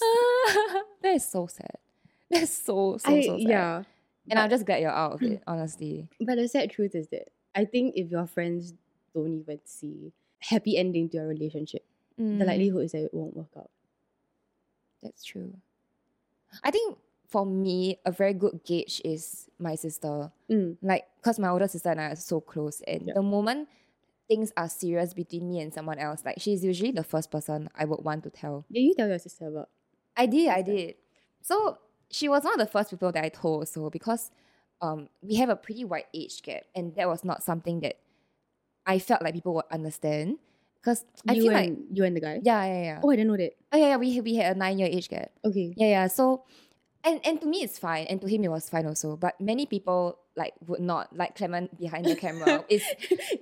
that 1.02 1.14
is 1.14 1.24
so 1.28 1.46
sad. 1.46 1.76
That's 2.30 2.50
so 2.52 2.96
so 2.98 3.12
I, 3.14 3.20
so 3.20 3.38
sad. 3.38 3.48
yeah. 3.48 3.84
And 4.28 4.38
I'm 4.38 4.50
just 4.50 4.66
glad 4.66 4.80
you're 4.82 4.90
out 4.90 5.12
of 5.12 5.22
it. 5.22 5.42
Honestly. 5.46 6.08
But 6.20 6.36
the 6.36 6.48
sad 6.48 6.70
truth 6.70 6.94
is 6.94 7.08
that 7.08 7.28
I 7.54 7.64
think 7.64 7.94
if 7.96 8.10
your 8.10 8.26
friends 8.26 8.74
don't 9.14 9.40
even 9.40 9.60
see 9.64 10.12
happy 10.40 10.76
ending 10.76 11.08
to 11.10 11.18
your 11.18 11.26
relationship, 11.26 11.84
the 12.38 12.44
Mm, 12.44 12.46
likelihood 12.46 12.84
is 12.84 12.92
that 12.92 13.04
it 13.04 13.14
won't 13.14 13.36
work 13.36 13.52
out. 13.56 13.70
That's 15.02 15.24
true. 15.24 15.54
I 16.62 16.70
think 16.70 16.98
for 17.28 17.44
me, 17.44 17.98
a 18.04 18.12
very 18.12 18.34
good 18.34 18.60
gauge 18.64 19.00
is 19.04 19.48
my 19.58 19.74
sister. 19.74 20.30
Mm. 20.50 20.76
like 20.82 21.04
because 21.16 21.38
my 21.38 21.48
older 21.48 21.68
sister 21.68 21.90
and 21.90 22.00
I 22.00 22.10
are 22.12 22.16
so 22.16 22.40
close, 22.40 22.80
and 22.82 23.08
Yeah. 23.08 23.14
the 23.14 23.22
moment 23.22 23.68
things 24.28 24.52
are 24.56 24.68
serious 24.68 25.14
between 25.14 25.48
me 25.48 25.60
and 25.60 25.72
someone 25.72 25.98
else, 25.98 26.24
like 26.24 26.38
she's 26.40 26.64
usually 26.64 26.92
the 26.92 27.04
first 27.04 27.30
person 27.30 27.68
I 27.74 27.84
would 27.84 28.04
want 28.04 28.24
to 28.24 28.30
tell. 28.30 28.64
Did 28.70 28.80
you 28.80 28.94
tell 28.94 29.08
your 29.08 29.18
sister 29.18 29.46
about? 29.48 29.70
I 30.16 30.26
did, 30.26 30.48
I 30.48 30.62
did. 30.62 30.94
So 31.42 31.78
she 32.10 32.28
was 32.28 32.44
one 32.44 32.54
of 32.54 32.58
the 32.58 32.70
first 32.70 32.90
people 32.90 33.12
that 33.12 33.24
I 33.24 33.28
told. 33.28 33.68
So 33.68 33.90
because 33.90 34.30
um 34.80 35.08
we 35.22 35.36
have 35.36 35.48
a 35.48 35.56
pretty 35.56 35.84
wide 35.84 36.04
age 36.14 36.42
gap, 36.42 36.62
and 36.74 36.94
that 36.96 37.08
was 37.08 37.24
not 37.24 37.42
something 37.42 37.80
that 37.80 37.96
I 38.86 38.98
felt 38.98 39.22
like 39.22 39.34
people 39.34 39.54
would 39.54 39.64
understand. 39.70 40.38
Because 40.80 41.04
I 41.28 41.32
you 41.32 41.42
feel 41.42 41.56
and 41.56 41.70
like 41.70 41.78
you 41.92 42.04
and 42.04 42.16
the 42.16 42.20
guy. 42.20 42.40
yeah, 42.42 42.64
yeah, 42.64 42.82
yeah. 42.82 43.00
Oh, 43.02 43.10
I 43.10 43.16
didn't 43.16 43.28
know 43.28 43.36
that. 43.36 43.52
Oh 43.72 43.76
yeah, 43.76 43.88
yeah. 43.88 43.96
We 43.96 44.20
we 44.20 44.36
had 44.36 44.56
a 44.56 44.58
nine 44.58 44.78
year 44.78 44.88
age 44.88 45.08
gap. 45.08 45.32
Okay. 45.44 45.74
Yeah, 45.76 45.88
yeah. 45.88 46.06
So, 46.06 46.44
and 47.02 47.20
and 47.24 47.40
to 47.40 47.46
me 47.46 47.62
it's 47.62 47.78
fine, 47.78 48.06
and 48.06 48.20
to 48.20 48.28
him 48.28 48.44
it 48.44 48.50
was 48.50 48.70
fine 48.70 48.86
also. 48.86 49.16
But 49.16 49.40
many 49.40 49.66
people 49.66 50.18
like 50.36 50.54
would 50.66 50.80
not 50.80 51.16
like 51.16 51.34
Clement 51.34 51.76
behind 51.78 52.04
the 52.06 52.14
camera. 52.14 52.64
Is 52.68 52.84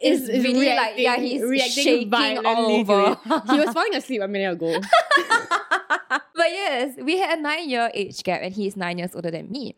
is 0.01 0.29
really 0.29 0.75
like 0.75 0.97
yeah, 0.97 1.17
he's 1.17 1.43
shaking 1.75 2.47
all 2.47 2.71
over. 2.71 3.19
He 3.51 3.59
was 3.59 3.73
falling 3.75 3.95
asleep 3.95 4.23
a 4.23 4.29
minute 4.29 4.53
ago. 4.53 4.81
but 6.35 6.51
yes, 6.51 6.97
we 7.03 7.19
had 7.19 7.39
a 7.39 7.43
nine 7.43 7.69
year 7.69 7.91
age 7.95 8.23
gap, 8.23 8.41
and 8.43 8.53
he's 8.55 8.77
nine 8.77 8.99
years 8.99 9.15
older 9.15 9.31
than 9.31 9.51
me. 9.51 9.75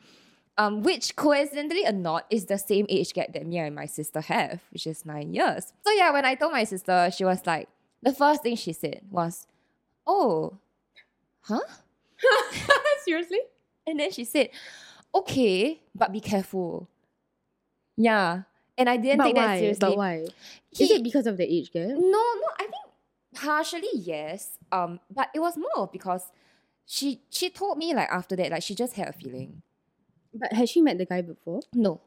Um, 0.59 0.83
which 0.83 1.17
coincidentally 1.17 1.85
or 1.85 1.93
not 1.93 2.25
is 2.31 2.47
the 2.47 2.57
same 2.57 2.87
age 2.89 3.13
gap 3.13 3.35
that 3.35 3.47
me 3.47 3.59
and 3.59 3.75
my 3.75 3.85
sister 3.85 4.23
have, 4.23 4.63
which 4.73 4.87
is 4.87 5.05
nine 5.05 5.35
years. 5.35 5.75
So 5.85 5.93
yeah, 5.93 6.11
when 6.13 6.25
I 6.25 6.35
told 6.35 6.53
my 6.53 6.65
sister, 6.65 7.11
she 7.15 7.25
was 7.27 7.45
like, 7.47 7.69
the 8.03 8.15
first 8.15 8.43
thing 8.43 8.57
she 8.57 8.73
said 8.73 9.03
was, 9.11 9.47
"Oh, 10.07 10.57
huh?" 11.43 11.61
Seriously? 13.05 13.41
And 13.87 14.01
then 14.01 14.11
she 14.11 14.25
said, 14.25 14.49
"Okay, 15.15 15.81
but 15.95 16.13
be 16.13 16.21
careful." 16.21 16.89
Yeah, 17.97 18.43
and 18.79 18.89
I 18.89 18.97
didn't 18.97 19.19
But 19.19 19.25
take 19.27 19.35
that 19.37 19.47
why? 19.47 19.59
seriously. 19.59 19.89
But 19.89 19.97
why? 19.97 20.27
He- 20.71 20.85
Is 20.85 20.91
it 20.91 21.03
because 21.03 21.27
of 21.27 21.37
the 21.37 21.45
age 21.45 21.71
gap? 21.73 21.89
No, 21.89 21.97
no, 21.97 22.49
I 22.59 22.63
think 22.65 22.87
partially 23.35 23.89
yes. 23.95 24.59
Um, 24.73 25.01
but 25.11 25.29
it 25.35 25.41
was 25.41 25.57
more 25.57 25.89
because 25.93 26.23
she 26.87 27.21
she 27.31 27.51
told 27.51 27.79
me 27.79 27.95
like 27.95 28.09
after 28.11 28.37
that, 28.37 28.51
like 28.51 28.63
she 28.63 28.75
just 28.75 28.95
had 28.95 29.09
a 29.09 29.13
feeling. 29.13 29.63
But 30.33 30.53
has 30.53 30.71
she 30.71 30.81
met 30.81 30.99
the 30.99 31.07
guy 31.07 31.23
before? 31.23 31.61
No. 31.73 32.01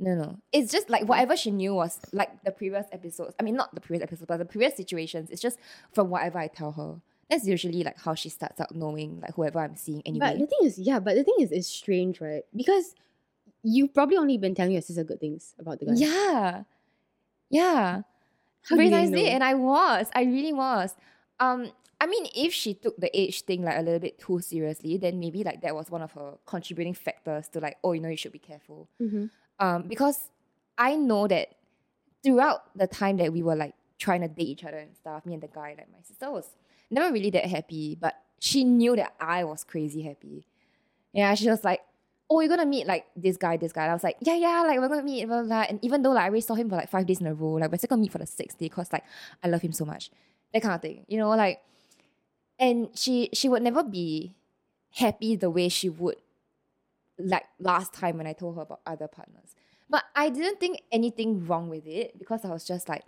No, 0.00 0.14
no. 0.14 0.38
It's 0.52 0.72
just 0.72 0.90
like 0.90 1.08
whatever 1.08 1.36
she 1.36 1.52
knew 1.52 1.74
was 1.74 2.00
like 2.12 2.42
the 2.42 2.50
previous 2.50 2.86
episodes. 2.90 3.34
I 3.38 3.44
mean, 3.44 3.54
not 3.54 3.74
the 3.74 3.80
previous 3.80 4.02
episodes, 4.02 4.26
but 4.26 4.38
the 4.38 4.44
previous 4.44 4.76
situations. 4.76 5.30
It's 5.30 5.40
just 5.40 5.58
from 5.92 6.10
whatever 6.10 6.38
I 6.38 6.48
tell 6.48 6.72
her. 6.72 7.00
That's 7.30 7.46
usually 7.46 7.84
like 7.84 7.98
how 8.00 8.14
she 8.14 8.28
starts 8.28 8.60
out 8.60 8.74
knowing 8.74 9.20
like 9.20 9.34
whoever 9.34 9.60
I'm 9.60 9.76
seeing 9.76 10.02
anyway. 10.04 10.32
But 10.32 10.40
the 10.40 10.46
thing 10.46 10.58
is, 10.62 10.78
yeah, 10.78 10.98
but 10.98 11.14
the 11.14 11.24
thing 11.24 11.36
is, 11.38 11.52
it's 11.52 11.68
strange, 11.68 12.20
right? 12.20 12.42
Because 12.54 12.94
you've 13.62 13.94
probably 13.94 14.16
only 14.16 14.36
been 14.36 14.54
telling 14.54 14.72
your 14.72 14.82
sister 14.82 15.04
good 15.04 15.20
things 15.20 15.54
about 15.58 15.78
the 15.78 15.86
guy. 15.86 15.92
Yeah. 15.94 16.62
Yeah. 17.50 18.02
How 18.68 18.76
Very 18.76 18.90
nicely. 18.90 19.28
And 19.28 19.44
I 19.44 19.54
was. 19.54 20.08
I 20.14 20.24
really 20.24 20.52
was. 20.52 20.94
Um, 21.38 21.70
I 22.04 22.06
mean, 22.06 22.26
if 22.34 22.52
she 22.52 22.74
took 22.74 22.96
the 22.98 23.08
age 23.18 23.40
thing 23.42 23.64
like 23.64 23.78
a 23.78 23.80
little 23.80 23.98
bit 23.98 24.18
too 24.18 24.38
seriously, 24.40 24.98
then 24.98 25.18
maybe 25.18 25.42
like 25.42 25.62
that 25.62 25.74
was 25.74 25.90
one 25.90 26.02
of 26.02 26.12
her 26.12 26.34
contributing 26.44 26.92
factors 26.92 27.48
to 27.48 27.60
like, 27.60 27.78
oh, 27.82 27.92
you 27.92 28.00
know, 28.02 28.10
you 28.10 28.16
should 28.18 28.32
be 28.32 28.38
careful. 28.38 28.88
Mhm. 29.00 29.30
Um, 29.58 29.82
because 29.88 30.18
I 30.76 30.96
know 30.96 31.26
that 31.28 31.54
throughout 32.22 32.76
the 32.76 32.86
time 32.86 33.16
that 33.16 33.32
we 33.32 33.42
were 33.42 33.56
like 33.56 33.74
trying 33.98 34.20
to 34.20 34.28
date 34.28 34.48
each 34.48 34.64
other 34.64 34.76
and 34.76 34.94
stuff, 34.94 35.24
me 35.24 35.32
and 35.32 35.42
the 35.42 35.48
guy, 35.48 35.74
like 35.78 35.90
my 35.90 36.02
sister 36.02 36.30
was 36.30 36.46
never 36.90 37.10
really 37.10 37.30
that 37.30 37.46
happy, 37.46 37.96
but 37.98 38.14
she 38.38 38.64
knew 38.64 38.94
that 38.96 39.14
I 39.18 39.44
was 39.44 39.64
crazy 39.64 40.02
happy. 40.02 40.46
Yeah, 41.12 41.34
she 41.34 41.48
was 41.48 41.64
like, 41.64 41.80
Oh, 42.28 42.40
you're 42.40 42.48
gonna 42.48 42.66
meet 42.66 42.86
like 42.86 43.06
this 43.16 43.38
guy, 43.38 43.56
this 43.56 43.72
guy. 43.72 43.84
And 43.84 43.92
I 43.92 43.94
was 43.94 44.04
like, 44.04 44.16
Yeah, 44.20 44.34
yeah, 44.36 44.62
like 44.66 44.78
we're 44.78 44.88
gonna 44.88 45.02
meet, 45.02 45.24
blah, 45.26 45.38
blah, 45.40 45.46
blah. 45.46 45.66
And 45.70 45.78
even 45.82 46.02
though 46.02 46.10
like 46.12 46.24
I 46.24 46.28
already 46.28 46.40
saw 46.42 46.54
him 46.54 46.68
for 46.68 46.76
like 46.76 46.90
five 46.90 47.06
days 47.06 47.20
in 47.20 47.26
a 47.26 47.34
row, 47.34 47.52
like 47.54 47.70
we're 47.70 47.78
still 47.78 47.88
gonna 47.88 48.02
meet 48.02 48.12
for 48.12 48.18
the 48.18 48.26
sixth 48.26 48.58
day 48.58 48.66
because 48.66 48.92
like 48.92 49.04
I 49.42 49.48
love 49.48 49.62
him 49.62 49.72
so 49.72 49.84
much. 49.86 50.10
That 50.52 50.62
kind 50.62 50.74
of 50.74 50.82
thing. 50.82 51.04
You 51.08 51.18
know, 51.18 51.30
like 51.30 51.60
and 52.58 52.88
she 52.94 53.30
she 53.32 53.48
would 53.48 53.62
never 53.62 53.82
be 53.82 54.34
happy 54.92 55.36
the 55.36 55.50
way 55.50 55.68
she 55.68 55.88
would 55.88 56.16
like 57.18 57.44
last 57.58 57.92
time 57.92 58.16
when 58.18 58.26
I 58.26 58.32
told 58.32 58.56
her 58.56 58.62
about 58.62 58.80
other 58.86 59.08
partners. 59.08 59.54
But 59.90 60.04
I 60.16 60.30
didn't 60.30 60.58
think 60.60 60.80
anything 60.90 61.46
wrong 61.46 61.68
with 61.68 61.86
it 61.86 62.18
because 62.18 62.44
I 62.44 62.48
was 62.50 62.64
just 62.64 62.88
like, 62.88 63.04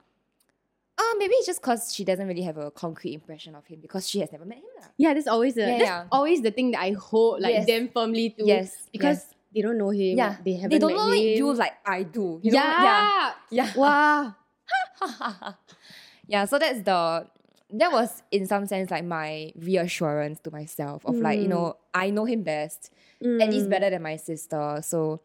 oh, 0.99 1.17
maybe 1.19 1.35
it's 1.35 1.47
just 1.47 1.61
because 1.61 1.93
she 1.95 2.05
doesn't 2.05 2.27
really 2.29 2.43
have 2.43 2.57
a 2.59 2.71
concrete 2.71 3.15
impression 3.15 3.55
of 3.55 3.67
him 3.67 3.81
because 3.81 4.09
she 4.09 4.21
has 4.21 4.31
never 4.31 4.45
met 4.45 4.59
him. 4.59 4.65
lah." 4.81 4.89
Yeah, 4.97 5.15
that's 5.15 5.27
always 5.27 5.55
the 5.55 5.63
Yeah, 5.63 5.79
that's 5.79 5.83
yeah. 5.91 6.05
always 6.13 6.43
the 6.43 6.51
thing 6.51 6.71
that 6.73 6.81
I 6.81 6.93
hold 6.93 7.41
like 7.41 7.55
Yes. 7.55 7.67
them 7.67 7.89
firmly 7.93 8.31
to. 8.39 8.45
Yes, 8.47 8.89
Because 8.93 9.19
yes. 9.25 9.35
they 9.55 9.63
don't 9.63 9.79
know 9.79 9.91
him. 9.91 10.17
Yeah, 10.19 10.37
They 10.45 10.55
haven't 10.55 10.71
they 10.71 10.79
don't 10.79 10.95
know 10.95 11.11
him. 11.11 11.37
you 11.39 11.53
like 11.55 11.75
I 11.85 12.03
do. 12.05 12.39
You 12.43 12.53
know? 12.53 12.59
yeah. 12.61 13.33
yeah, 13.51 13.73
Wow. 13.75 14.35
yeah. 16.27 16.45
So 16.45 16.59
that's 16.59 16.83
the 16.83 17.27
that 17.71 17.91
was 17.93 18.23
in 18.31 18.47
some 18.47 18.67
sense 18.67 18.91
like 18.91 19.05
my 19.05 19.53
reassurance 19.57 20.39
to 20.41 20.51
myself 20.51 21.05
of 21.05 21.17
like 21.21 21.41
you 21.41 21.47
Mm. 21.47 21.51
know 21.51 21.77
I 21.95 22.11
know 22.11 22.25
him 22.25 22.43
best 22.43 22.91
and 23.21 23.53
he's 23.53 23.67
Mm. 23.67 23.71
better 23.71 23.91
than 23.91 24.03
my 24.03 24.17
sister. 24.17 24.81
So 24.83 25.21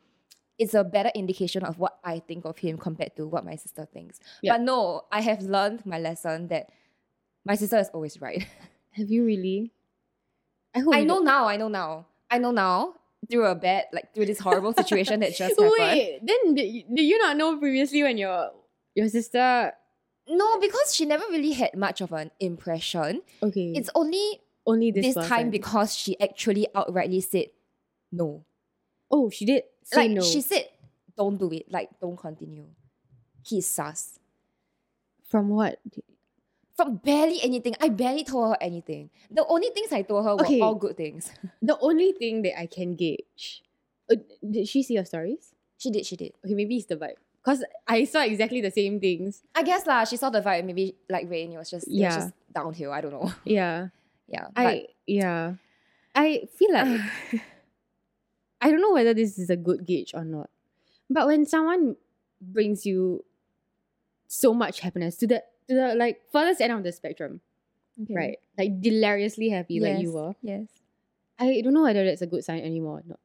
it's 0.57 0.74
a 0.74 0.83
better 0.83 1.12
indication 1.15 1.63
of 1.63 1.77
what 1.79 1.98
I 2.03 2.19
think 2.19 2.45
of 2.45 2.57
him 2.57 2.77
compared 2.77 3.15
to 3.17 3.27
what 3.27 3.45
my 3.45 3.55
sister 3.55 3.86
thinks. 3.91 4.19
But 4.43 4.62
no, 4.62 5.03
I 5.12 5.21
have 5.21 5.41
learned 5.41 5.86
my 5.86 6.00
lesson 6.00 6.48
that 6.50 6.69
my 7.45 7.55
sister 7.55 7.77
is 7.79 7.89
always 7.93 8.21
right. 8.21 8.45
Have 8.91 9.10
you 9.10 9.24
really? 9.25 9.71
I 10.75 10.79
hope 10.79 10.93
I 10.95 11.03
know 11.03 11.19
now, 11.19 11.48
I 11.48 11.57
know 11.57 11.67
now. 11.67 12.07
I 12.29 12.38
know 12.38 12.51
now 12.51 12.95
through 13.29 13.45
a 13.45 13.55
bad, 13.55 13.86
like 13.93 14.13
through 14.13 14.25
this 14.25 14.39
horrible 14.39 14.74
situation 14.74 15.19
that 15.21 15.36
just 15.36 15.55
happened. 15.60 15.71
Wait, 15.77 16.19
then 16.24 16.55
did 16.55 16.67
you, 16.69 16.83
did 16.93 17.03
you 17.03 17.17
not 17.19 17.38
know 17.38 17.57
previously 17.57 18.03
when 18.03 18.17
your 18.17 18.51
your 18.95 19.07
sister? 19.10 19.74
No, 20.28 20.60
because 20.60 20.96
she 20.96 21.06
never 21.06 21.24
really 21.30 21.51
had 21.51 21.75
much 21.75 22.01
of 22.01 22.12
an 22.13 22.32
impression. 22.40 23.22
Okay, 23.42 23.74
It's 23.75 23.90
only 23.96 24.42
only 24.66 24.92
this, 24.92 25.16
this, 25.16 25.28
time 25.28 25.50
because 25.50 25.96
she 25.96 26.20
actually 26.20 26.68
outrightly 26.75 27.24
said 27.24 27.48
no. 28.12 28.46
oh 29.10 29.30
she 29.32 29.46
did 29.46 29.63
say 29.84 30.08
like 30.08 30.12
no. 30.12 30.22
she 30.22 30.42
said, 30.42 30.70
don't 31.18 31.38
do 31.38 31.51
it. 31.51 31.72
Like 31.72 31.90
don't 32.00 32.18
continue. 32.18 32.68
He's 33.44 33.66
sus. 33.66 34.20
from 35.28 35.50
what? 35.50 35.80
From 36.78 36.98
barely 36.98 37.42
anything. 37.42 37.75
I 37.82 37.90
barely 37.90 38.24
told 38.24 38.50
her 38.50 38.58
anything. 38.62 39.10
The 39.30 39.46
only 39.46 39.70
things 39.70 39.92
I 39.92 40.04
told 40.04 40.25
her 40.25 40.36
were 40.36 40.63
all 40.63 40.75
good 40.75 40.98
things. 40.98 41.32
The 41.62 41.78
only 41.80 42.12
thing 42.13 42.42
that 42.44 42.60
I 42.60 42.66
can 42.66 42.96
gauge. 42.96 43.63
Uh, 44.10 44.16
did 44.50 44.68
she 44.68 44.84
see 44.84 44.96
your 44.96 45.06
stories? 45.06 45.54
she 45.82 45.90
did, 45.90 46.06
she 46.06 46.16
did. 46.16 46.34
Okay, 46.46 46.54
maybe 46.54 46.78
it's 46.78 46.86
the 46.86 46.96
vibe. 46.96 47.18
Cause 47.43 47.63
I 47.88 48.03
saw 48.05 48.21
exactly 48.24 48.62
the 48.62 48.69
same 48.69 49.00
things. 49.00 49.41
I 49.55 49.63
guess 49.63 49.88
lah, 49.88 50.03
she 50.05 50.15
saw 50.15 50.29
the 50.29 50.41
vibe, 50.41 50.63
maybe 50.65 50.95
like 51.10 51.27
rain, 51.29 51.51
it 51.51 51.57
was 51.57 51.69
just 51.71 51.88
it 51.88 51.91
was 51.91 51.98
Yeah. 52.00 52.15
just 52.15 52.33
downhill. 52.53 52.91
I 52.93 53.01
don't 53.01 53.12
know. 53.12 53.33
Yeah, 53.45 53.88
Yeah. 54.27 54.48
I 54.55 54.86
yeah, 55.07 55.55
I 56.13 56.45
feel 56.57 56.71
like 56.71 57.01
I 58.62 58.69
don't 58.69 58.81
know 58.81 58.93
whether 58.93 59.13
this 59.15 59.39
is 59.39 59.50
a 59.50 59.55
good 59.57 59.86
gauge 59.88 60.13
or 60.13 60.24
not. 60.24 60.50
But 61.10 61.25
when 61.27 61.45
someone 61.48 61.95
brings 62.39 62.86
you 62.86 63.25
so 64.27 64.53
much 64.53 64.79
happiness 64.81 65.17
to 65.17 65.27
the 65.27 65.43
to 65.67 65.74
the 65.75 65.95
like 65.95 66.21
furthest 66.31 66.62
end 66.62 66.71
of 66.74 66.83
the 66.83 66.91
spectrum, 66.91 67.41
Okay. 68.03 68.13
right? 68.13 68.38
Like 68.57 68.79
deliriously 68.81 69.50
happy 69.50 69.79
like 69.79 69.98
you 69.98 70.13
Yes, 70.13 70.13
were. 70.13 70.33
Yes. 70.43 70.67
I 71.39 71.62
don't 71.65 71.74
know 71.74 71.81
whether 71.83 72.05
that's 72.05 72.21
a 72.21 72.27
good 72.29 72.45
sign 72.45 72.62
anymore 72.62 73.00
or 73.00 73.03
not. 73.07 73.19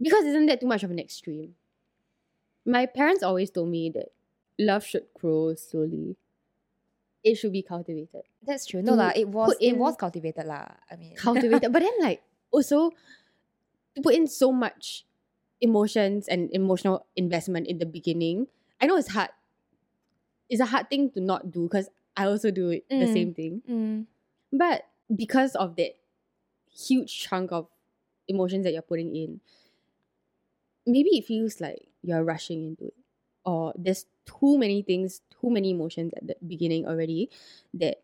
Because 0.00 0.24
isn't 0.24 0.46
that 0.46 0.60
too 0.60 0.66
much 0.66 0.82
of 0.82 0.90
an 0.90 0.98
extreme? 0.98 1.54
My 2.68 2.84
parents 2.84 3.22
always 3.24 3.48
told 3.50 3.70
me 3.72 3.88
that 3.96 4.12
love 4.60 4.84
should 4.84 5.06
grow 5.16 5.54
slowly. 5.56 6.16
It 7.24 7.34
should 7.36 7.52
be 7.52 7.62
cultivated. 7.64 8.22
That's 8.44 8.66
true. 8.68 8.82
No 8.84 8.92
lah, 8.94 9.12
it 9.16 9.28
was 9.28 9.56
it 9.60 9.76
was 9.80 9.96
cultivated 9.96 10.44
lah. 10.44 10.68
I 10.92 10.96
mean 11.00 11.16
Cultivated. 11.18 11.72
but 11.72 11.80
then 11.80 11.96
like 12.04 12.20
also 12.52 12.92
to 13.96 13.98
put 14.04 14.14
in 14.14 14.26
so 14.28 14.52
much 14.52 15.04
emotions 15.64 16.28
and 16.28 16.48
emotional 16.52 17.06
investment 17.16 17.66
in 17.66 17.78
the 17.80 17.86
beginning. 17.88 18.46
I 18.80 18.86
know 18.86 18.96
it's 19.00 19.10
hard. 19.16 19.30
It's 20.48 20.60
a 20.60 20.68
hard 20.68 20.88
thing 20.88 21.10
to 21.16 21.20
not 21.20 21.50
do 21.50 21.66
because 21.66 21.88
I 22.16 22.26
also 22.28 22.50
do 22.52 22.70
it 22.70 22.84
the 22.88 23.08
Mm. 23.08 23.12
same 23.12 23.30
thing. 23.34 23.54
Mm. 23.68 24.06
But 24.52 24.86
because 25.10 25.56
of 25.56 25.76
that 25.76 25.96
huge 26.70 27.10
chunk 27.10 27.50
of 27.50 27.66
emotions 28.28 28.64
that 28.64 28.72
you're 28.72 28.86
putting 28.86 29.16
in, 29.16 29.40
maybe 30.86 31.10
it 31.18 31.24
feels 31.26 31.60
like 31.60 31.87
you're 32.02 32.24
rushing 32.24 32.66
into 32.68 32.86
it. 32.86 32.94
Or 33.44 33.72
there's 33.76 34.04
too 34.26 34.58
many 34.58 34.82
things, 34.82 35.20
too 35.40 35.50
many 35.50 35.70
emotions 35.70 36.12
at 36.16 36.26
the 36.26 36.36
beginning 36.46 36.86
already 36.86 37.30
that 37.74 38.02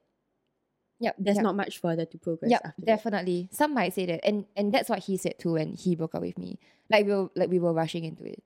Yep. 1.00 1.16
there's 1.18 1.36
yep. 1.36 1.42
not 1.42 1.56
much 1.56 1.78
further 1.78 2.06
to 2.06 2.18
progress 2.18 2.50
Yeah, 2.50 2.60
after 2.64 2.80
that. 2.80 2.86
definitely. 2.86 3.48
Some 3.50 3.74
might 3.74 3.92
say 3.92 4.06
that, 4.06 4.24
and 4.24 4.46
and 4.56 4.72
that's 4.72 4.88
what 4.88 5.00
he 5.00 5.16
said 5.18 5.38
too 5.38 5.52
when 5.54 5.74
he 5.74 5.96
broke 5.96 6.14
up 6.14 6.22
with 6.22 6.38
me. 6.38 6.58
Like 6.88 7.04
we 7.04 7.12
were 7.12 7.28
like 7.34 7.50
we 7.50 7.58
were 7.58 7.72
rushing 7.74 8.04
into 8.04 8.24
it. 8.24 8.42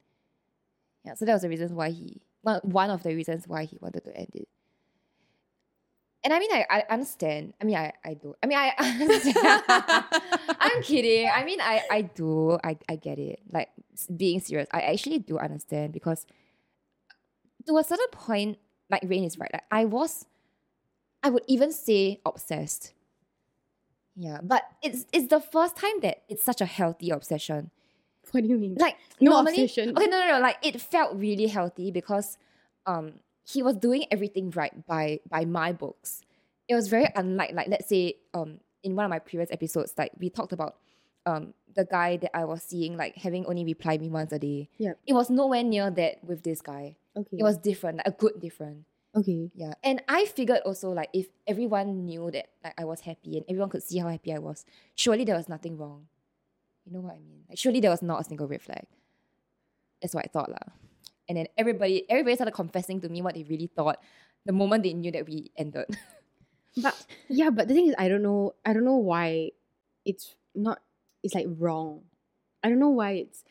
Yeah, 1.05 1.15
so 1.15 1.25
that 1.27 1.35
was 1.35 1.43
the 1.43 1.49
reasons 1.51 1.73
why 1.73 1.91
he 1.91 2.21
one 2.43 2.61
one 2.65 2.91
of 2.91 3.03
the 3.05 3.15
reasons 3.15 3.47
why 3.47 3.65
he 3.65 3.77
wanted 3.81 4.03
to 4.05 4.17
end 4.17 4.31
it. 4.35 4.49
And 6.25 6.33
I 6.35 6.41
mean, 6.41 6.51
I, 6.53 6.67
I 6.69 6.85
understand. 6.91 7.55
I 7.61 7.65
mean, 7.65 7.77
I, 7.77 7.93
I 8.05 8.15
do. 8.15 8.35
I 8.43 8.47
mean, 8.47 8.59
I 8.59 8.73
understand. 8.79 9.63
I'm 10.59 10.83
kidding. 10.83 11.31
I 11.33 11.45
mean, 11.45 11.61
I, 11.61 11.83
I 11.91 12.03
do. 12.03 12.59
I, 12.65 12.77
I 12.89 12.97
get 12.97 13.21
it. 13.21 13.41
Like, 13.53 13.69
being 14.07 14.41
serious, 14.41 14.69
I 14.73 14.81
actually 14.83 15.19
do 15.19 15.39
understand 15.39 15.93
because 15.93 16.27
to 17.67 17.77
a 17.77 17.85
certain 17.85 18.09
point, 18.13 18.59
like 18.91 19.03
Raine 19.05 19.25
is 19.25 19.39
right. 19.39 19.51
Like, 19.53 19.65
I 19.71 19.85
was, 19.85 20.25
I 21.23 21.31
would 21.31 21.45
even 21.49 21.73
say 21.73 22.21
obsessed. 22.25 22.95
Yeah, 24.17 24.39
but 24.43 24.63
it's 24.83 25.07
it's 25.13 25.29
the 25.29 25.41
first 25.41 25.77
time 25.77 26.01
that 26.03 26.23
it's 26.29 26.43
such 26.43 26.61
a 26.61 26.67
healthy 26.67 27.11
obsession. 27.11 27.71
What 28.33 28.43
do 28.43 28.49
you 28.49 28.59
mean? 28.59 28.75
Like 28.79 28.97
No 29.21 29.31
normally, 29.33 29.63
obsession. 29.65 29.97
okay, 29.97 30.07
no, 30.07 30.19
no, 30.19 30.33
no. 30.33 30.41
Like 30.41 30.57
it 30.63 30.81
felt 30.81 31.17
really 31.17 31.47
healthy 31.47 31.91
because, 31.91 32.37
um, 32.85 33.15
he 33.47 33.63
was 33.63 33.77
doing 33.77 34.05
everything 34.11 34.51
right 34.51 34.87
by 34.87 35.21
by 35.29 35.45
my 35.45 35.73
books. 35.73 36.21
It 36.69 36.75
was 36.75 36.89
very 36.89 37.09
unlike 37.15 37.53
like 37.53 37.69
let's 37.69 37.89
say 37.89 38.15
um 38.35 38.61
in 38.83 38.95
one 38.97 39.05
of 39.05 39.11
my 39.11 39.19
previous 39.19 39.51
episodes 39.51 39.95
like 39.97 40.13
we 40.19 40.31
talked 40.31 40.53
about 40.53 40.77
um 41.29 41.55
the 41.77 41.85
guy 41.85 42.17
that 42.17 42.37
I 42.37 42.45
was 42.45 42.63
seeing 42.63 42.97
like 42.97 43.15
having 43.17 43.47
only 43.47 43.65
replied 43.65 44.01
me 44.01 44.09
once 44.09 44.33
a 44.33 44.39
day. 44.39 44.69
Yeah. 44.79 44.95
It 45.07 45.13
was 45.13 45.31
nowhere 45.31 45.63
near 45.63 45.91
that 45.91 46.25
with 46.25 46.43
this 46.43 46.61
guy. 46.61 46.97
okay. 47.17 47.37
It 47.39 47.45
was 47.45 47.57
different, 47.59 47.99
like 47.99 48.09
a 48.09 48.11
good 48.11 48.41
different. 48.41 48.85
okay. 49.15 49.51
Yeah. 49.55 49.75
And 49.85 50.03
I 50.09 50.25
figured 50.27 50.61
also 50.65 50.91
like 50.91 51.11
if 51.13 51.27
everyone 51.47 52.05
knew 52.05 52.31
that 52.33 52.47
like 52.65 52.75
I 52.79 52.85
was 52.85 53.01
happy 53.01 53.37
and 53.37 53.45
everyone 53.49 53.71
could 53.71 53.83
see 53.83 53.99
how 53.99 54.09
happy 54.09 54.33
I 54.35 54.39
was, 54.39 54.65
surely 54.97 55.25
there 55.25 55.37
was 55.37 55.49
nothing 55.49 55.77
wrong. 55.79 56.09
You 56.85 56.93
know 56.95 57.01
what 57.01 57.15
I 57.15 57.21
mean? 57.21 57.45
Like 57.49 57.59
surely 57.59 57.81
there 57.81 57.91
was 57.93 58.03
not 58.03 58.21
a 58.23 58.25
single 58.25 58.49
red 58.49 58.63
flag. 58.63 58.87
That's 60.03 60.15
what 60.15 60.25
I 60.25 60.31
thought 60.33 60.51
lah. 60.51 60.67
And 61.29 61.37
then 61.37 61.47
everybody 61.57 62.09
everybody 62.11 62.35
started 62.35 62.57
confessing 62.57 63.01
to 63.03 63.09
me 63.09 63.23
what 63.23 63.35
they 63.35 63.45
really 63.45 63.69
thought 63.69 63.99
the 64.47 64.53
moment 64.53 64.83
they 64.83 64.95
knew 64.95 65.13
that 65.13 65.27
we 65.29 65.53
ended. 65.57 65.87
But 66.79 66.95
yeah, 67.29 67.51
but 67.51 67.67
the 67.67 67.75
thing 67.75 67.89
is 67.89 67.95
I 67.99 68.09
don't 68.09 68.23
know 68.23 68.55
I 68.65 68.73
don't 68.73 68.85
know 68.85 69.03
why 69.03 69.51
it's 70.05 70.37
not 70.55 70.79
it's 71.23 71.35
like 71.35 71.47
wrong. 71.49 72.03
I 72.63 72.69
don't 72.69 72.79
know 72.79 72.91
why 72.91 73.13
it's 73.13 73.45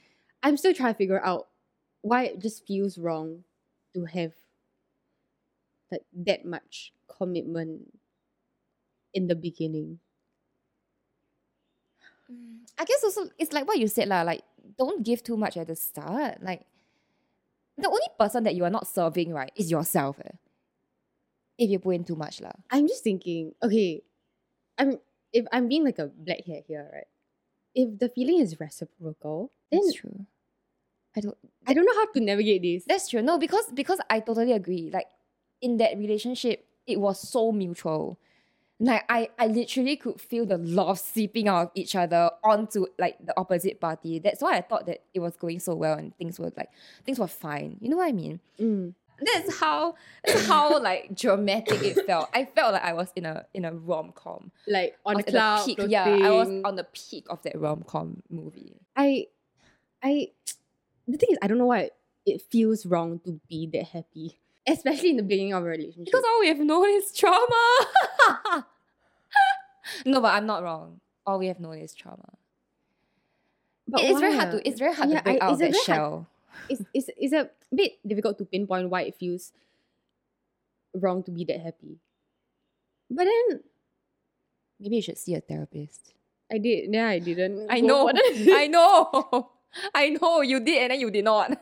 I'm 0.44 0.58
still 0.58 0.74
trying 0.74 0.94
to 0.94 0.98
figure 0.98 1.24
out 1.24 1.48
why 2.02 2.26
it 2.26 2.40
just 2.40 2.66
feels 2.66 2.98
wrong 2.98 3.44
to 3.94 4.06
have 4.06 4.34
like 5.92 6.04
that 6.26 6.46
much 6.46 6.94
commitment 7.08 7.98
in 9.14 9.28
the 9.28 9.36
beginning. 9.36 10.00
I 12.78 12.86
guess 12.86 13.04
also 13.04 13.30
it's 13.40 13.54
like 13.54 13.68
what 13.68 13.80
you 13.80 13.88
said 13.88 14.08
lah, 14.08 14.22
like 14.22 14.44
don't 14.78 15.04
give 15.04 15.24
too 15.24 15.38
much 15.38 15.58
at 15.58 15.68
the 15.68 15.76
start. 15.76 16.44
Like 16.44 16.66
the 17.78 17.88
only 17.88 18.08
person 18.20 18.44
that 18.44 18.56
you 18.56 18.64
are 18.66 18.70
not 18.70 18.88
serving, 18.88 19.34
right, 19.34 19.52
is 19.56 19.72
yourself. 19.72 20.20
Eh. 20.20 20.36
If 21.58 21.70
you 21.70 21.80
put 21.80 21.96
in 21.96 22.04
too 22.04 22.16
much 22.16 22.42
lah. 22.42 22.54
I'm 22.70 22.88
just 22.88 23.04
thinking, 23.04 23.54
okay, 23.64 24.04
I'm 24.78 25.00
if 25.34 25.46
I'm 25.52 25.68
being 25.68 25.86
like 25.86 26.00
a 26.00 26.08
black 26.08 26.46
hair 26.46 26.62
here, 26.68 26.90
right? 26.94 27.08
If 27.78 28.00
the 28.00 28.10
feeling 28.10 28.40
is 28.42 28.60
reciprocal, 28.60 29.52
then 29.72 29.82
That's 29.86 29.94
true. 29.94 30.26
I 31.16 31.22
don't 31.22 31.38
I 31.68 31.74
don't 31.74 31.86
know 31.86 31.96
how 31.96 32.12
to 32.14 32.20
navigate 32.20 32.62
this. 32.62 32.86
That's 32.88 33.10
true. 33.10 33.22
No, 33.22 33.38
because 33.38 33.66
because 33.74 34.00
I 34.10 34.20
totally 34.20 34.54
agree. 34.54 34.90
Like 34.94 35.08
in 35.62 35.78
that 35.78 35.98
relationship, 35.98 36.66
it 36.86 37.00
was 37.00 37.20
so 37.20 37.52
mutual. 37.52 38.18
Like 38.80 39.06
I, 39.10 39.30
I 39.40 39.48
literally 39.48 39.98
could 39.98 40.22
feel 40.22 40.46
the 40.46 40.58
love 40.60 41.00
seeping 41.00 41.48
out 41.48 41.64
of 41.68 41.72
each 41.76 41.96
other 41.96 42.30
onto 42.44 42.88
like 43.00 43.18
the 43.26 43.34
opposite 43.38 43.82
party. 43.82 44.20
That's 44.20 44.42
why 44.42 44.58
I 44.58 44.62
thought 44.62 44.86
that 44.88 45.04
it 45.14 45.20
was 45.20 45.38
going 45.38 45.60
so 45.60 45.76
well 45.76 45.98
and 45.98 46.16
things 46.18 46.40
were 46.40 46.52
like 46.58 46.70
things 47.06 47.20
were 47.20 47.28
fine. 47.28 47.78
You 47.82 47.90
know 47.90 47.98
what 47.98 48.10
I 48.10 48.14
mean? 48.14 48.40
Mm. 48.60 48.94
That's 49.20 49.58
how 49.60 49.96
that's 50.24 50.46
how 50.48 50.80
like 50.80 51.16
dramatic 51.16 51.82
it 51.84 52.06
felt. 52.06 52.30
I 52.34 52.46
felt 52.46 52.74
like 52.74 52.84
I 52.84 52.94
was 52.94 53.12
in 53.16 53.26
a 53.26 53.46
in 53.54 53.66
a 53.66 53.74
rom 53.74 54.12
com. 54.14 54.52
Like 54.68 54.96
on 55.06 55.20
a 55.20 55.24
cloud, 55.24 55.66
peak. 55.66 55.80
Yeah, 55.88 56.06
I 56.06 56.30
was 56.32 56.50
on 56.64 56.76
the 56.76 56.84
peak 56.86 57.26
of 57.30 57.42
that 57.44 57.60
rom 57.60 57.84
com 57.88 58.22
movie. 58.30 58.76
I, 58.96 59.28
I, 60.04 60.30
the 61.08 61.18
thing 61.18 61.30
is, 61.32 61.38
I 61.42 61.48
don't 61.48 61.58
know 61.58 61.66
why 61.66 61.92
it 62.26 62.42
feels 62.44 62.86
wrong 62.86 63.20
to 63.26 63.40
be 63.50 63.66
that 63.74 63.86
happy, 63.88 64.38
especially 64.68 65.12
in 65.12 65.18
the 65.18 65.24
beginning 65.24 65.54
of 65.54 65.64
a 65.64 65.68
relationship. 65.68 66.06
Because 66.06 66.24
all 66.24 66.40
we 66.42 66.48
have 66.50 66.60
known 66.60 66.90
is 66.90 67.12
trauma. 67.14 67.88
no, 70.06 70.22
but 70.22 70.34
I'm 70.34 70.46
not 70.46 70.64
wrong. 70.64 71.00
All 71.26 71.40
we 71.40 71.48
have 71.48 71.60
known 71.60 71.78
is 71.80 71.94
trauma. 71.94 72.34
But 73.88 74.02
it's 74.02 74.20
very 74.20 74.36
hard 74.36 74.52
to 74.52 74.68
it's 74.68 74.80
very 74.80 74.94
hard 74.94 75.10
Yeah, 75.10 75.18
to 75.20 75.24
break 75.24 75.42
I- 75.42 75.46
out 75.46 75.54
of 75.54 75.60
that 75.60 75.72
very 75.72 75.74
hard- 75.74 75.86
shell. 75.86 76.28
It's, 76.70 76.82
it's 76.94 77.10
it's 77.18 77.34
a 77.34 77.50
bit 77.74 78.00
difficult 78.06 78.38
to 78.40 78.46
pinpoint 78.46 78.90
why 78.90 79.04
it 79.04 79.16
feels 79.16 79.52
wrong 80.94 81.24
to 81.24 81.32
be 81.32 81.44
that 81.46 81.62
happy. 81.62 81.98
But 83.10 83.26
then 83.26 83.62
Maybe 84.80 84.98
you 84.98 85.02
should 85.02 85.18
see 85.18 85.34
a 85.34 85.42
therapist. 85.42 86.14
I 86.52 86.60
did. 86.60 86.94
Yeah, 86.94 87.08
I 87.08 87.20
didn't. 87.20 87.68
I 87.70 87.82
know. 87.82 88.12
I 88.14 88.68
know. 88.72 89.50
I 89.94 90.10
know. 90.10 90.42
You 90.42 90.60
did 90.60 90.82
and 90.84 90.92
then 90.92 91.00
you 91.00 91.10
did 91.10 91.26
not. 91.26 91.58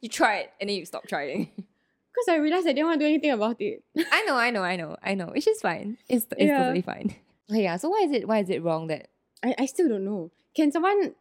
You 0.00 0.08
tried 0.08 0.48
and 0.60 0.68
then 0.68 0.76
you 0.76 0.84
stopped 0.84 1.08
trying. 1.08 1.48
Because 1.56 2.28
I 2.28 2.36
realized 2.36 2.66
I 2.66 2.72
didn't 2.72 2.86
want 2.88 3.00
to 3.00 3.06
do 3.06 3.08
anything 3.08 3.30
about 3.30 3.56
it. 3.60 3.82
I 4.12 4.22
know, 4.24 4.34
I 4.36 4.50
know, 4.50 4.62
I 4.62 4.76
know, 4.76 4.96
I 5.02 5.14
know. 5.14 5.26
Which 5.28 5.48
is 5.48 5.60
fine. 5.62 5.96
It's 6.08 6.26
it's 6.32 6.42
Yeah. 6.42 6.58
totally 6.58 6.82
fine. 6.82 7.14
Okay, 7.50 7.62
yeah. 7.62 7.76
So 7.78 7.88
why 7.88 8.00
is 8.04 8.12
it 8.12 8.28
why 8.28 8.40
is 8.40 8.50
it 8.50 8.62
wrong 8.62 8.88
that 8.88 9.08
I, 9.42 9.54
I 9.60 9.66
still 9.66 9.88
don't 9.88 10.04
know. 10.04 10.30
Can 10.54 10.70
someone 10.70 11.14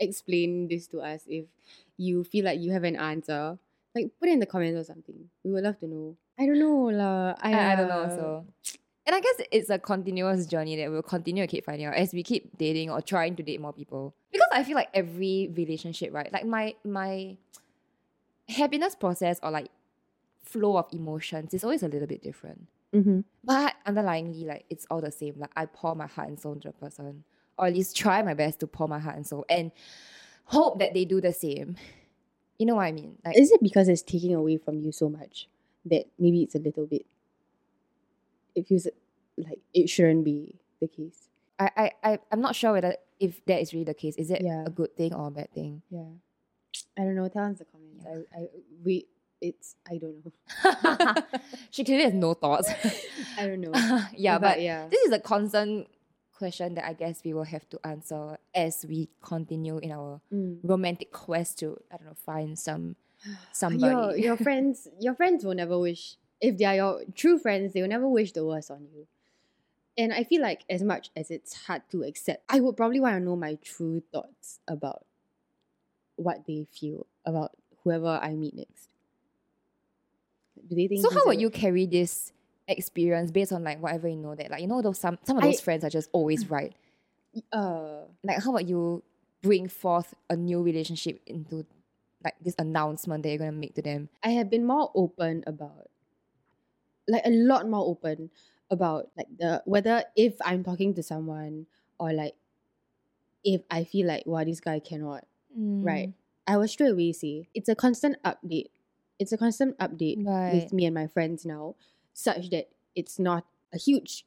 explain 0.00 0.68
this 0.68 0.86
to 0.88 1.00
us 1.00 1.22
if 1.26 1.46
you 1.96 2.24
feel 2.24 2.44
like 2.44 2.60
you 2.60 2.72
have 2.72 2.84
an 2.84 2.96
answer? 2.96 3.58
Like 3.94 4.10
put 4.20 4.28
it 4.28 4.32
in 4.32 4.38
the 4.40 4.46
comments 4.46 4.78
or 4.78 4.84
something. 4.84 5.28
We 5.44 5.52
would 5.52 5.64
love 5.64 5.78
to 5.80 5.86
know. 5.86 6.16
I 6.38 6.46
don't 6.46 6.58
know 6.58 6.84
lah. 6.94 7.34
I, 7.40 7.52
I, 7.52 7.72
I 7.72 7.76
don't 7.76 7.88
know. 7.88 8.02
uh, 8.02 8.16
So, 8.16 8.46
and 9.06 9.16
I 9.16 9.20
guess 9.20 9.40
it's 9.50 9.70
a 9.70 9.78
continuous 9.78 10.46
journey 10.46 10.76
that 10.76 10.90
we'll 10.90 11.02
continue 11.02 11.42
to 11.42 11.46
keep 11.50 11.64
finding 11.64 11.86
out 11.86 11.94
as 11.94 12.12
we 12.12 12.22
keep 12.22 12.56
dating 12.58 12.90
or 12.90 13.00
trying 13.00 13.34
to 13.36 13.42
date 13.42 13.60
more 13.60 13.72
people. 13.72 14.14
Because 14.30 14.48
I 14.52 14.62
feel 14.62 14.76
like 14.76 14.90
every 14.94 15.50
relationship, 15.56 16.12
right? 16.12 16.32
Like 16.32 16.46
my 16.46 16.74
my 16.84 17.36
happiness 18.48 18.94
process 18.94 19.38
or 19.42 19.50
like 19.50 19.68
flow 20.44 20.76
of 20.76 20.86
emotions 20.92 21.52
is 21.54 21.64
always 21.64 21.82
a 21.82 21.88
little 21.88 22.06
bit 22.08 22.22
different. 22.22 22.66
mhm. 22.94 23.24
But 23.44 23.74
underlyingly, 23.86 24.46
like 24.46 24.64
it's 24.70 24.86
all 24.90 25.00
the 25.00 25.10
same. 25.10 25.34
Like 25.38 25.50
I 25.56 25.66
pour 25.66 25.94
my 25.94 26.06
heart 26.06 26.28
and 26.28 26.38
soul 26.38 26.52
into 26.54 26.68
a 26.68 26.72
person, 26.72 27.24
or 27.58 27.66
at 27.66 27.74
least 27.74 27.96
try 27.96 28.22
my 28.22 28.34
best 28.34 28.60
to 28.60 28.66
pour 28.66 28.88
my 28.88 28.98
heart 28.98 29.16
and 29.16 29.26
soul, 29.26 29.44
and 29.48 29.72
hope 30.44 30.78
that 30.78 30.94
they 30.94 31.04
do 31.04 31.20
the 31.20 31.32
same. 31.32 31.76
You 32.58 32.66
know 32.66 32.76
what 32.76 32.84
I 32.84 32.92
mean? 32.92 33.18
Like 33.24 33.36
Is 33.38 33.50
it 33.52 33.62
because 33.62 33.88
it's 33.88 34.02
taking 34.02 34.34
away 34.34 34.56
from 34.56 34.80
you 34.80 34.90
so 34.92 35.08
much 35.08 35.48
that 35.86 36.06
maybe 36.18 36.42
it's 36.42 36.54
a 36.54 36.58
little 36.58 36.86
bit? 36.86 37.06
It 38.54 38.66
feels 38.66 38.86
like 39.36 39.60
it 39.72 39.88
shouldn't 39.88 40.24
be 40.24 40.56
the 40.80 40.88
case. 40.88 41.28
I, 41.58 41.70
I, 41.76 41.90
I 42.12 42.18
I'm 42.32 42.40
not 42.40 42.56
sure 42.56 42.72
whether 42.72 42.96
if 43.20 43.44
that 43.46 43.60
is 43.60 43.72
really 43.72 43.84
the 43.84 43.94
case. 43.94 44.16
Is 44.16 44.30
it 44.30 44.42
Yeah. 44.42 44.64
a 44.66 44.70
good 44.70 44.96
thing 44.96 45.14
or 45.14 45.28
a 45.28 45.30
bad 45.30 45.52
thing? 45.52 45.82
Yeah, 45.90 46.04
I 46.96 47.02
don't 47.02 47.14
know. 47.14 47.28
Tell 47.28 47.44
us 47.44 47.58
the 47.58 47.64
comments. 47.64 48.04
Yeah. 48.06 48.18
I, 48.36 48.40
I 48.42 48.46
we 48.84 49.06
it's 49.40 49.76
I 49.88 49.98
don't 49.98 50.24
know. 50.24 51.14
she 51.70 51.84
clearly 51.84 52.04
has 52.04 52.14
no 52.14 52.34
thoughts. 52.34 52.70
I 53.38 53.46
don't 53.46 53.60
know. 53.60 53.72
yeah, 54.16 54.38
but, 54.38 54.60
yeah, 54.60 54.88
this 54.88 55.00
is 55.02 55.12
a 55.12 55.20
constant 55.20 55.86
question 56.38 56.74
that 56.74 56.86
I 56.86 56.92
guess 56.92 57.22
we 57.24 57.34
will 57.34 57.44
have 57.44 57.68
to 57.70 57.80
answer 57.84 58.38
as 58.54 58.86
we 58.88 59.08
continue 59.20 59.78
in 59.78 59.90
our 59.92 60.20
Mm. 60.32 60.60
romantic 60.62 61.10
quest 61.10 61.58
to 61.60 61.76
I 61.90 61.96
don't 61.98 62.06
know 62.06 62.14
find 62.14 62.56
some 62.58 62.94
somebody. 63.52 63.92
Your, 63.92 64.16
your 64.16 64.36
friends, 64.46 64.86
your 65.00 65.14
friends 65.14 65.44
will 65.44 65.54
never 65.54 65.78
wish 65.78 66.16
if 66.40 66.56
they 66.56 66.64
are 66.64 66.76
your 66.76 67.02
true 67.14 67.38
friends, 67.38 67.72
they 67.72 67.82
will 67.82 67.88
never 67.88 68.08
wish 68.08 68.32
the 68.32 68.46
worst 68.46 68.70
on 68.70 68.86
you. 68.94 69.06
And 69.98 70.12
I 70.12 70.22
feel 70.22 70.40
like 70.40 70.62
as 70.70 70.82
much 70.84 71.10
as 71.16 71.28
it's 71.32 71.66
hard 71.66 71.82
to 71.90 72.04
accept, 72.04 72.44
I 72.48 72.60
would 72.60 72.76
probably 72.76 73.00
want 73.00 73.16
to 73.16 73.20
know 73.20 73.34
my 73.34 73.56
true 73.60 74.00
thoughts 74.12 74.60
about 74.68 75.04
what 76.14 76.46
they 76.46 76.66
feel 76.70 77.06
about 77.26 77.50
whoever 77.82 78.20
I 78.22 78.34
meet 78.34 78.54
next. 78.54 78.88
Do 80.68 80.76
they 80.76 80.86
think 80.86 81.02
so 81.02 81.10
how 81.10 81.26
would 81.26 81.40
you 81.40 81.50
carry 81.50 81.86
this 81.86 82.32
experience 82.68 83.30
based 83.30 83.52
on 83.52 83.64
like 83.64 83.80
whatever 83.82 84.08
you 84.08 84.16
know 84.16 84.34
that 84.34 84.50
like 84.50 84.60
you 84.60 84.66
know 84.68 84.82
those 84.82 84.98
some 84.98 85.18
some 85.24 85.36
of 85.38 85.42
I- 85.42 85.46
those 85.46 85.60
friends 85.60 85.84
are 85.84 85.90
just 85.90 86.10
always 86.12 86.50
right. 86.50 86.74
uh 87.52 88.02
Like 88.24 88.42
how 88.42 88.50
about 88.50 88.68
you 88.68 89.02
bring 89.42 89.68
forth 89.68 90.14
a 90.28 90.36
new 90.36 90.62
relationship 90.62 91.20
into 91.26 91.64
like 92.24 92.34
this 92.42 92.54
announcement 92.58 93.22
that 93.22 93.28
you're 93.30 93.38
gonna 93.38 93.52
make 93.52 93.74
to 93.76 93.82
them? 93.82 94.08
I 94.22 94.30
have 94.30 94.50
been 94.50 94.66
more 94.66 94.90
open 94.94 95.44
about 95.46 95.88
like 97.08 97.22
a 97.24 97.30
lot 97.30 97.68
more 97.68 97.86
open 97.86 98.30
about 98.70 99.10
like 99.16 99.28
the 99.38 99.62
whether 99.64 100.04
if 100.16 100.36
I'm 100.44 100.62
talking 100.62 100.92
to 100.94 101.02
someone 101.02 101.66
or 101.98 102.12
like 102.12 102.34
if 103.44 103.62
I 103.70 103.84
feel 103.84 104.06
like 104.06 104.24
wow 104.26 104.44
this 104.44 104.60
guy 104.60 104.78
cannot 104.80 105.24
right 105.82 106.12
I 106.46 106.56
will 106.56 106.68
straight 106.68 106.90
away 106.92 107.12
say 107.12 107.48
it's 107.54 107.68
a 107.68 107.74
constant 107.74 108.22
update 108.24 108.66
it's 109.18 109.32
a 109.32 109.38
constant 109.38 109.78
update 109.78 110.24
Right. 110.26 110.52
with 110.54 110.72
me 110.72 110.84
and 110.86 110.94
my 110.94 111.06
friends 111.06 111.44
now 111.46 111.74
such 112.18 112.50
that 112.50 112.66
it's 112.98 113.18
not 113.22 113.46
a 113.72 113.78
huge 113.78 114.26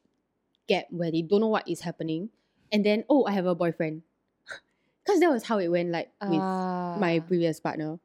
gap 0.68 0.86
where 0.90 1.10
they 1.12 1.20
don't 1.22 1.40
know 1.44 1.52
what 1.52 1.68
is 1.68 1.80
happening 1.84 2.30
and 2.72 2.86
then 2.86 3.04
oh 3.10 3.24
I 3.28 3.32
have 3.36 3.44
a 3.46 3.54
boyfriend 3.54 4.02
because 5.04 5.20
that 5.20 5.30
was 5.30 5.44
how 5.44 5.58
it 5.58 5.68
went 5.68 5.90
like 5.92 6.08
with 6.24 6.40
my 6.96 7.20
Ah. 7.20 7.26
previous 7.28 7.60
partner 7.60 7.98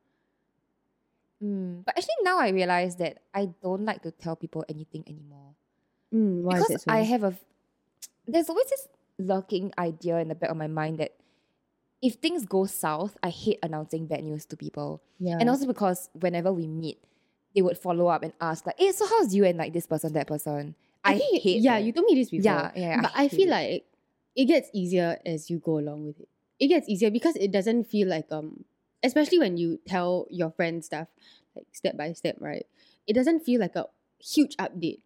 Mm, 1.43 1.85
But 1.85 1.97
actually 1.97 2.17
now 2.23 2.39
I 2.39 2.49
realize 2.49 2.95
that 2.97 3.19
I 3.33 3.53
don't 3.61 3.85
like 3.85 4.01
to 4.03 4.11
tell 4.11 4.35
people 4.35 4.65
anything 4.67 5.03
anymore. 5.07 5.53
mm, 6.13 6.41
why 6.41 6.57
is 6.57 6.65
because 6.65 6.73
that 6.73 6.81
so? 6.81 6.91
I 6.91 7.01
have 7.05 7.23
a 7.23 7.33
there's 8.27 8.49
always 8.49 8.69
this 8.69 8.87
lurking 9.19 9.73
idea 9.77 10.17
in 10.19 10.27
the 10.29 10.35
back 10.35 10.49
of 10.49 10.57
my 10.57 10.67
mind 10.67 10.97
that 10.99 11.15
if 12.01 12.15
things 12.15 12.45
go 12.45 12.65
south, 12.65 13.17
I 13.23 13.29
hate 13.29 13.59
announcing 13.63 14.07
bad 14.07 14.23
news 14.23 14.45
to 14.47 14.57
people. 14.57 15.01
yeah. 15.19 15.37
And 15.39 15.49
also 15.49 15.65
because 15.67 16.09
whenever 16.13 16.53
we 16.53 16.67
meet, 16.67 16.99
they 17.57 17.63
would 17.63 17.77
follow 17.77 18.05
up 18.05 18.21
and 18.21 18.33
ask 18.39 18.67
like, 18.67 18.77
"Hey, 18.77 18.91
so 18.91 19.07
how's 19.07 19.33
you 19.33 19.43
and 19.43 19.57
like 19.57 19.73
this 19.73 19.87
person, 19.87 20.13
that 20.13 20.27
person?" 20.27 20.75
I, 21.03 21.17
think- 21.17 21.41
hate. 21.41 21.61
Yeah, 21.61 21.79
that. 21.79 21.85
you 21.85 21.91
told 21.91 22.05
me 22.05 22.13
this 22.13 22.29
before. 22.29 22.43
Yeah, 22.43 22.71
yeah. 22.75 23.01
but 23.01 23.11
I, 23.15 23.23
hate 23.23 23.31
feel 23.31 23.47
it. 23.47 23.51
like 23.51 23.85
it 24.35 24.45
gets 24.45 24.69
easier 24.73 25.17
as 25.25 25.49
you 25.49 25.57
go 25.57 25.79
along 25.79 26.05
with 26.05 26.19
it. 26.19 26.29
It 26.59 26.67
gets 26.67 26.87
easier 26.87 27.09
because 27.09 27.35
it 27.35 27.51
doesn't 27.51 27.85
feel 27.85 28.07
like 28.07 28.27
um, 28.31 28.63
especially 29.01 29.39
when 29.39 29.57
you 29.57 29.79
tell 29.87 30.27
your 30.29 30.51
friends 30.51 30.85
stuff 30.85 31.07
like 31.55 31.65
step 31.71 31.97
by 31.97 32.13
step, 32.13 32.35
right? 32.39 32.67
It 33.07 33.13
doesn't 33.13 33.39
feel 33.39 33.59
like 33.59 33.75
a 33.75 33.87
huge 34.21 34.55
update. 34.57 35.01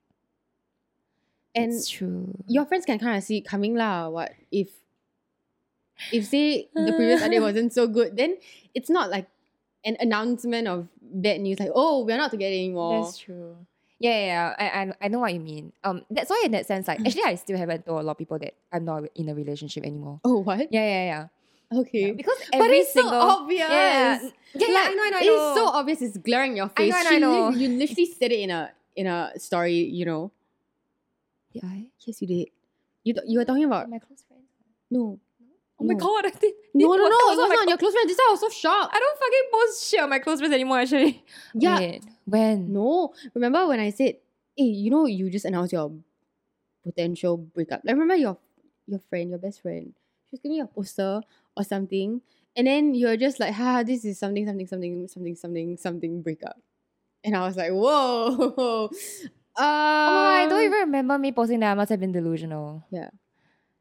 And 1.56 1.72
it's 1.72 1.88
true. 1.88 2.36
your 2.48 2.66
friends 2.66 2.86
can 2.86 3.00
kind 3.00 3.18
of 3.18 3.24
see 3.24 3.38
it 3.38 3.48
coming 3.48 3.76
lah. 3.76 4.10
What 4.10 4.34
if 4.52 4.72
if 6.12 6.26
say 6.26 6.68
the 6.76 6.92
previous 6.92 7.22
update 7.24 7.42
wasn't 7.42 7.72
so 7.72 7.88
good, 7.88 8.18
then 8.18 8.36
it's 8.76 8.90
not 8.90 9.10
like 9.10 9.30
an 9.84 9.98
announcement 10.00 10.68
of 10.68 10.88
bad 11.02 11.42
news 11.42 11.60
like 11.60 11.72
oh 11.74 12.04
we're 12.06 12.18
not 12.18 12.32
together 12.32 12.54
anymore. 12.54 13.04
That's 13.04 13.18
true. 13.18 13.56
Yeah, 14.00 14.18
yeah, 14.18 14.26
yeah. 14.26 14.56
I, 14.58 14.82
I, 14.82 14.94
I 15.06 15.08
know 15.10 15.20
what 15.20 15.32
you 15.32 15.40
mean. 15.40 15.74
Um, 15.84 16.02
that's 16.10 16.30
why 16.32 16.42
in 16.46 16.52
that 16.54 16.66
sense, 16.66 16.88
like 16.88 17.00
actually, 17.06 17.24
I 17.24 17.36
still 17.36 17.58
haven't 17.58 17.86
told 17.86 18.02
a 18.02 18.04
lot 18.04 18.14
of 18.14 18.18
people 18.18 18.40
that 18.40 18.56
I'm 18.72 18.84
not 18.86 19.04
in 19.14 19.30
a 19.30 19.36
relationship 19.36 19.84
anymore. 19.86 20.20
oh 20.24 20.40
what? 20.40 20.72
Yeah, 20.74 20.86
yeah, 20.86 21.06
yeah. 21.06 21.28
Okay. 21.80 22.08
Yeah, 22.08 22.12
because 22.14 22.38
but 22.52 22.62
every 22.62 22.80
it's 22.80 22.92
single 22.94 23.12
so 23.12 23.20
obvious. 23.20 23.60
Yeah, 23.60 24.20
yeah, 24.22 24.30
yeah, 24.56 24.68
yeah, 24.68 24.86
I 24.90 24.94
know, 24.94 25.04
I 25.04 25.10
know, 25.12 25.18
I 25.18 25.22
know. 25.22 25.34
It's 25.52 25.56
so 25.62 25.68
obvious. 25.68 26.02
It's 26.02 26.18
glaring 26.18 26.52
in 26.52 26.58
your 26.58 26.72
I 26.76 26.90
face. 26.90 26.90
know, 26.92 26.98
I 26.98 27.04
know, 27.04 27.10
I 27.10 27.20
know. 27.20 27.58
You 27.58 27.70
literally 27.70 28.06
said 28.20 28.32
it 28.32 28.40
in 28.40 28.50
a 28.50 28.72
in 28.96 29.08
a 29.08 29.32
story. 29.38 29.76
You 29.86 30.06
know. 30.06 30.32
Did 31.54 31.64
I? 31.64 31.86
Yes, 32.06 32.22
you 32.22 32.28
did. 32.28 32.48
You 33.04 33.14
th- 33.14 33.26
you 33.28 33.38
were 33.40 33.46
talking 33.46 33.66
about 33.66 33.90
My 33.90 34.00
close 34.00 34.24
friend. 34.28 34.44
no. 34.90 35.20
Oh 35.82 35.84
my 35.84 35.94
No. 35.96 36.00
god, 36.00 36.26
I 36.28 36.30
did. 36.30 36.54
No, 36.76 36.88
no, 36.88 36.96
no. 36.96 37.04
was- 37.04 37.10
It 37.10 37.12
was 37.12 37.40
on 37.40 37.50
was 37.50 37.60
my 37.66 37.66
your 37.70 37.78
close 37.78 37.94
friend. 37.94 38.10
This 38.10 38.18
time 38.18 38.28
I 38.28 38.32
was 38.32 38.40
so 38.40 38.50
shocked. 38.50 38.94
I 38.96 39.00
don't 39.00 39.18
fucking 39.20 39.48
post 39.52 39.90
shit 39.90 40.00
on 40.00 40.10
my 40.10 40.20
close 40.20 40.40
friends 40.40 40.54
anymore. 40.54 40.80
Actually. 40.80 41.24
Yeah. 41.56 41.80
Wait, 41.80 42.04
when? 42.26 42.72
No. 42.74 43.14
Remember 43.34 43.68
when 43.68 43.80
I 43.80 43.90
said, 43.90 44.18
"Hey, 44.56 44.66
you 44.66 44.92
know, 44.92 45.06
you 45.06 45.30
just 45.30 45.46
announced 45.46 45.74
your 45.74 45.92
potential 46.84 47.38
breakup." 47.38 47.82
Like, 47.84 47.94
remember 47.94 48.16
your 48.16 48.38
your 48.88 49.00
friend, 49.10 49.30
your 49.30 49.40
best 49.40 49.62
friend. 49.62 49.94
She 50.30 50.34
was 50.34 50.40
giving 50.40 50.58
you 50.58 50.64
a 50.64 50.68
poster 50.68 51.22
or 51.58 51.64
something, 51.64 52.22
and 52.56 52.68
then 52.68 52.94
you're 52.96 53.18
just 53.18 53.40
like, 53.40 53.54
"Ha, 53.54 53.84
this 53.84 54.06
is 54.06 54.20
something, 54.20 54.46
something, 54.48 54.68
something, 54.68 55.08
something, 55.08 55.36
something, 55.36 55.78
something 55.78 56.22
breakup." 56.22 56.60
And 57.24 57.36
I 57.36 57.46
was 57.46 57.58
like, 57.58 57.72
"Whoa." 57.72 58.86
Uh, 58.86 58.88
Oh, 59.58 59.64
I 59.64 60.48
don't 60.48 60.64
even 60.64 60.80
remember 60.80 61.18
me 61.18 61.34
posting 61.34 61.60
that. 61.60 61.72
I 61.72 61.76
must 61.76 61.90
have 61.90 62.00
been 62.00 62.14
delusional. 62.14 62.86
Yeah. 62.90 63.10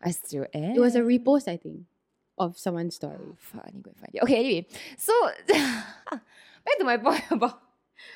I 0.02 0.10
still 0.10 0.46
am. 0.54 0.76
It 0.76 0.80
was 0.80 0.94
a 0.94 1.00
repost, 1.00 1.48
I 1.48 1.56
think, 1.56 1.82
of 2.38 2.58
someone's 2.58 2.96
story. 2.96 3.16
Oh, 3.20 3.34
fuck, 3.38 3.62
I 3.66 3.70
need 3.70 3.84
to 3.84 3.90
go 3.90 3.94
find 3.96 4.14
it. 4.14 4.22
Okay, 4.22 4.36
anyway. 4.36 4.66
So 4.96 5.12
back 5.48 6.78
to 6.78 6.84
my 6.84 6.96
point 6.96 7.22
about 7.30 7.60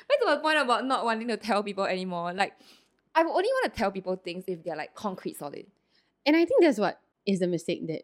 back 0.09 0.19
to 0.19 0.25
my 0.25 0.37
point 0.37 0.57
about 0.57 0.85
not 0.85 1.05
wanting 1.05 1.27
to 1.27 1.37
tell 1.37 1.63
people 1.63 1.85
anymore. 1.85 2.33
Like 2.33 2.53
I 3.13 3.21
only 3.21 3.31
want 3.31 3.73
to 3.73 3.77
tell 3.77 3.91
people 3.91 4.15
things 4.15 4.45
if 4.47 4.63
they're 4.63 4.75
like 4.75 4.95
concrete 4.95 5.37
solid. 5.37 5.65
And 6.25 6.35
I 6.35 6.45
think 6.45 6.63
that's 6.63 6.79
what 6.79 6.99
is 7.25 7.39
the 7.39 7.47
mistake 7.47 7.87
that 7.87 8.03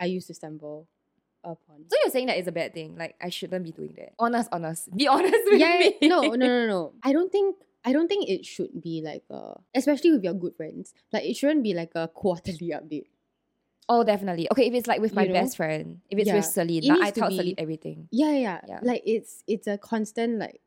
I 0.00 0.06
used 0.06 0.26
to 0.28 0.34
stumble 0.34 0.88
upon. 1.44 1.84
So 1.88 1.96
you're 2.02 2.10
saying 2.10 2.26
that 2.26 2.38
is 2.38 2.46
a 2.46 2.52
bad 2.52 2.74
thing. 2.74 2.96
Like 2.96 3.14
I 3.20 3.30
shouldn't 3.30 3.64
be 3.64 3.72
doing 3.72 3.94
that. 3.96 4.14
Honest, 4.18 4.48
honest. 4.52 4.94
Be 4.94 5.08
honest 5.08 5.38
with 5.46 5.60
yeah, 5.60 5.78
me. 5.78 6.08
no, 6.08 6.22
no, 6.22 6.34
no, 6.34 6.66
no. 6.66 6.92
I 7.02 7.12
don't 7.12 7.30
think 7.30 7.56
I 7.84 7.92
don't 7.92 8.08
think 8.08 8.28
it 8.28 8.44
should 8.44 8.82
be 8.82 9.02
like 9.02 9.24
a, 9.30 9.54
especially 9.74 10.12
with 10.12 10.24
your 10.24 10.34
good 10.34 10.56
friends. 10.56 10.92
Like 11.12 11.24
it 11.24 11.36
shouldn't 11.36 11.62
be 11.62 11.74
like 11.74 11.92
a 11.94 12.08
quarterly 12.08 12.72
update. 12.74 13.06
Oh, 13.92 14.04
definitely. 14.04 14.46
Okay, 14.52 14.66
if 14.68 14.74
it's 14.74 14.86
like 14.86 15.00
with 15.00 15.12
my 15.14 15.22
You 15.24 15.28
know? 15.32 15.40
best 15.40 15.56
friend, 15.56 16.00
if 16.08 16.16
it's 16.18 16.28
Yeah. 16.28 16.36
with 16.36 16.44
Celine, 16.44 16.84
It 16.84 16.88
like, 16.90 17.00
I 17.00 17.10
tell 17.10 17.28
be- 17.28 17.36
Celine 17.36 17.54
everything. 17.58 18.08
Yeah, 18.12 18.32
yeah, 18.32 18.60
Yeah. 18.68 18.80
Like 18.82 19.02
it's 19.04 19.42
it's 19.48 19.66
a 19.66 19.76
constant 19.76 20.38
like. 20.38 20.60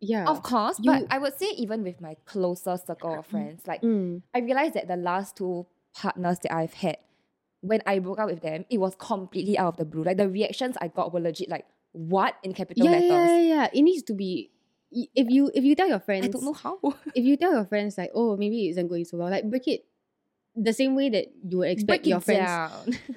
Yeah. 0.00 0.24
Of 0.26 0.42
course, 0.42 0.78
You- 0.80 0.90
but 0.92 1.06
I 1.10 1.18
would 1.18 1.34
say 1.38 1.50
even 1.58 1.82
with 1.82 2.00
my 2.00 2.14
closer 2.24 2.76
circle 2.78 3.18
of 3.18 3.26
friends, 3.26 3.66
like 3.66 3.82
Mm. 3.82 4.22
I 4.34 4.38
realized 4.40 4.72
that 4.74 4.88
the 4.88 4.96
last 4.96 5.36
two 5.36 5.66
partners 5.94 6.38
that 6.40 6.54
I've 6.54 6.72
had, 6.72 6.96
when 7.60 7.82
I 7.84 7.98
broke 7.98 8.18
up 8.18 8.30
with 8.30 8.40
them, 8.40 8.64
it 8.70 8.78
was 8.78 8.94
completely 8.96 9.58
out 9.58 9.68
of 9.68 9.76
the 9.76 9.84
blue. 9.84 10.02
Like 10.04 10.16
the 10.16 10.28
reactions 10.30 10.76
I 10.80 10.88
got 10.88 11.12
were 11.12 11.20
legit 11.20 11.50
like, 11.50 11.66
what 11.92 12.36
in 12.42 12.54
capital 12.54 12.86
Yeah, 12.86 12.92
letters? 12.92 13.10
yeah, 13.10 13.36
yeah, 13.40 13.54
yeah. 13.54 13.68
It 13.74 13.82
needs 13.82 14.02
to 14.04 14.14
be. 14.14 14.50
If 14.92 15.28
you 15.30 15.50
if 15.54 15.62
you 15.62 15.74
tell 15.76 15.88
your 15.88 16.00
friends, 16.00 16.24
I 16.24 16.28
don't 16.28 16.44
know 16.44 16.54
how. 16.54 16.78
if 17.14 17.22
you 17.24 17.36
tell 17.36 17.52
your 17.52 17.66
friends 17.66 17.98
like, 17.98 18.10
oh, 18.14 18.36
maybe 18.38 18.66
it 18.66 18.70
isn't 18.70 18.88
going 18.88 19.04
so 19.04 19.18
well, 19.18 19.28
like 19.30 19.48
break 19.50 19.68
it, 19.68 19.84
the 20.56 20.72
same 20.72 20.96
way 20.96 21.08
that 21.10 21.26
you 21.48 21.58
would 21.58 21.70
expect 21.70 22.02
Break 22.02 22.06
your 22.06 22.20
friends, 22.20 22.98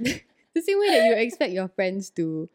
the 0.53 0.61
same 0.61 0.79
way 0.79 0.87
that 0.87 1.05
you 1.05 1.13
expect 1.15 1.53
your 1.53 1.67
friends 1.67 2.09
to, 2.11 2.49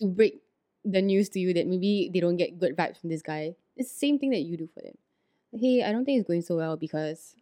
to 0.00 0.06
break 0.06 0.40
the 0.84 1.02
news 1.02 1.28
to 1.30 1.40
you 1.40 1.52
that 1.54 1.66
maybe 1.66 2.10
they 2.12 2.20
don't 2.20 2.36
get 2.36 2.58
good 2.58 2.76
vibes 2.76 3.00
from 3.00 3.10
this 3.10 3.22
guy. 3.22 3.54
It's 3.76 3.92
the 3.92 3.98
same 3.98 4.18
thing 4.18 4.30
that 4.30 4.40
you 4.40 4.56
do 4.56 4.68
for 4.72 4.80
them. 4.82 4.96
Hey, 5.52 5.82
I 5.82 5.92
don't 5.92 6.04
think 6.04 6.20
it's 6.20 6.26
going 6.26 6.42
so 6.42 6.56
well 6.56 6.76
because, 6.76 7.34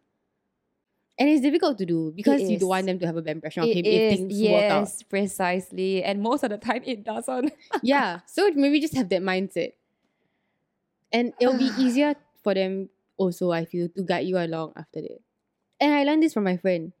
and 1.17 1.29
it's 1.29 1.41
difficult 1.41 1.77
to 1.77 1.85
do 1.85 2.11
because 2.15 2.41
you 2.41 2.55
is. 2.55 2.59
don't 2.59 2.69
want 2.69 2.85
them 2.85 2.99
to 2.99 3.05
have 3.05 3.15
a 3.17 3.21
bad 3.21 3.37
impression 3.37 3.63
of 3.63 3.69
It 3.69 3.77
him 3.77 3.85
is, 3.85 4.13
if 4.13 4.17
things 4.19 4.41
work 4.41 4.63
out. 4.63 4.81
yes, 4.81 5.03
precisely. 5.03 6.03
And 6.03 6.21
most 6.21 6.43
of 6.43 6.49
the 6.49 6.57
time 6.57 6.81
it 6.85 7.03
doesn't. 7.03 7.53
yeah. 7.81 8.19
So 8.25 8.49
maybe 8.55 8.79
just 8.79 8.95
have 8.95 9.09
that 9.09 9.21
mindset. 9.21 9.73
And 11.11 11.33
it'll 11.39 11.57
be 11.57 11.71
easier 11.77 12.15
for 12.43 12.53
them 12.53 12.89
also, 13.17 13.51
I 13.51 13.65
feel, 13.65 13.87
to 13.89 14.03
guide 14.03 14.27
you 14.27 14.37
along 14.37 14.73
after 14.75 15.01
that. 15.01 15.19
And 15.85 15.93
I 15.93 16.03
learned 16.03 16.23
this 16.23 16.33
from 16.33 16.45
my 16.45 16.57
friend. 16.57 16.93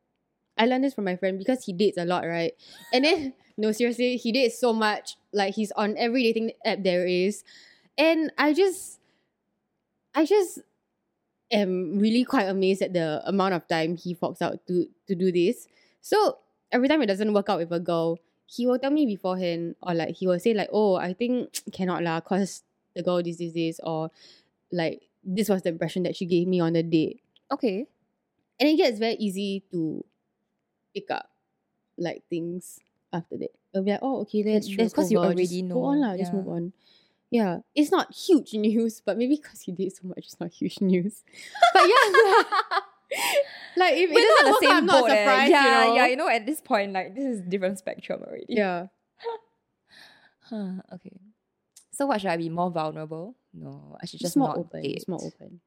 I 0.59 0.67
learned 0.67 0.83
this 0.83 0.93
from 0.93 1.05
my 1.05 1.15
friend 1.15 1.39
because 1.39 1.65
he 1.65 1.73
dates 1.73 1.97
a 1.97 2.05
lot, 2.05 2.23
right? 2.23 2.53
And 2.93 3.03
then, 3.03 3.33
no, 3.57 3.71
seriously, 3.71 4.15
he 4.15 4.31
dates 4.31 4.59
so 4.59 4.73
much. 4.73 5.17
Like 5.33 5.55
he's 5.55 5.71
on 5.71 5.97
every 5.97 6.21
dating 6.21 6.51
app 6.63 6.83
there 6.83 7.07
is. 7.07 7.43
And 7.97 8.31
I 8.37 8.53
just, 8.53 8.99
I 10.13 10.23
just 10.23 10.59
am 11.49 11.97
really 11.97 12.23
quite 12.23 12.45
amazed 12.45 12.83
at 12.83 12.93
the 12.93 13.23
amount 13.25 13.55
of 13.55 13.67
time 13.67 13.97
he 13.97 14.13
forks 14.13 14.39
out 14.39 14.59
to 14.67 14.85
to 15.07 15.15
do 15.15 15.31
this. 15.31 15.67
So 16.01 16.37
every 16.71 16.87
time 16.87 17.01
it 17.01 17.07
doesn't 17.07 17.33
work 17.33 17.49
out 17.49 17.57
with 17.57 17.71
a 17.73 17.79
girl, 17.79 18.19
he 18.45 18.67
will 18.67 18.77
tell 18.77 18.91
me 18.91 19.07
beforehand, 19.07 19.77
or 19.81 19.95
like 19.95 20.13
he 20.13 20.27
will 20.27 20.39
say 20.39 20.53
like, 20.53 20.69
"Oh, 20.71 20.93
I 20.93 21.13
think 21.13 21.57
cannot 21.73 22.03
lah, 22.03 22.21
cause 22.21 22.61
the 22.93 23.01
girl 23.01 23.23
this 23.23 23.37
this 23.37 23.53
this," 23.53 23.79
or 23.81 24.11
like 24.71 25.09
this 25.23 25.49
was 25.49 25.63
the 25.63 25.69
impression 25.73 26.03
that 26.03 26.15
she 26.15 26.29
gave 26.29 26.47
me 26.47 26.61
on 26.61 26.73
the 26.73 26.83
date, 26.83 27.25
Okay. 27.51 27.87
And 28.59 28.69
it 28.69 28.77
gets 28.77 28.99
very 28.99 29.15
easy 29.15 29.63
to 29.71 30.03
pick 30.93 31.09
up 31.11 31.29
like 31.97 32.23
things 32.29 32.79
after 33.13 33.37
that. 33.37 33.51
It'll 33.73 33.83
be 33.83 33.91
like, 33.91 33.99
"Oh, 34.03 34.21
okay, 34.21 34.43
let's 34.43 34.65
That's 34.65 34.67
true, 34.75 34.83
let's 34.83 34.93
'cause 34.93 35.11
you 35.11 35.17
already 35.19 35.47
just 35.47 35.69
go 35.69 35.83
on 35.83 36.01
know, 36.01 36.07
lah, 36.07 36.17
just 36.17 36.31
yeah. 36.33 36.39
move 36.39 36.49
on." 36.49 36.73
Yeah, 37.31 37.59
it's 37.73 37.91
not 37.91 38.13
huge 38.13 38.53
news, 38.67 39.01
but 39.05 39.17
maybe 39.17 39.35
because 39.35 39.61
he 39.61 39.71
did 39.71 39.91
so 39.95 40.07
much, 40.07 40.19
it's 40.29 40.39
not 40.39 40.51
huge 40.51 40.79
news. 40.81 41.23
But 41.73 41.83
yeah, 41.83 42.43
like 43.77 43.93
if 43.95 44.09
it 44.09 44.13
We're 44.13 44.27
not 44.27 44.27
doesn't 44.27 44.45
the 44.45 44.51
work 44.51 44.61
same 44.63 44.71
I'm 44.77 44.85
not 44.85 45.01
boat, 45.07 45.11
eh. 45.11 45.45
Yeah, 45.47 45.63
you 45.83 45.89
know? 45.89 45.95
yeah. 45.95 46.05
You 46.07 46.15
know, 46.15 46.27
at 46.29 46.45
this 46.45 46.61
point, 46.61 46.93
like 46.93 47.15
this 47.15 47.25
is 47.25 47.41
different 47.41 47.77
spectrum 47.79 48.21
already. 48.25 48.45
yeah. 48.49 48.87
Huh, 50.41 50.73
okay. 50.93 51.17
So 51.91 52.05
what 52.05 52.21
should 52.21 52.29
I 52.29 52.37
be 52.37 52.49
more 52.49 52.69
vulnerable? 52.69 53.35
No, 53.53 53.97
I 54.01 54.05
should 54.05 54.19
just, 54.19 54.35
Just 54.35 54.37
more 54.37 54.49
not 54.49 54.57
open. 54.57 54.81
date. 54.81 54.95
Just 54.95 55.07
more 55.09 55.19
open. 55.23 55.59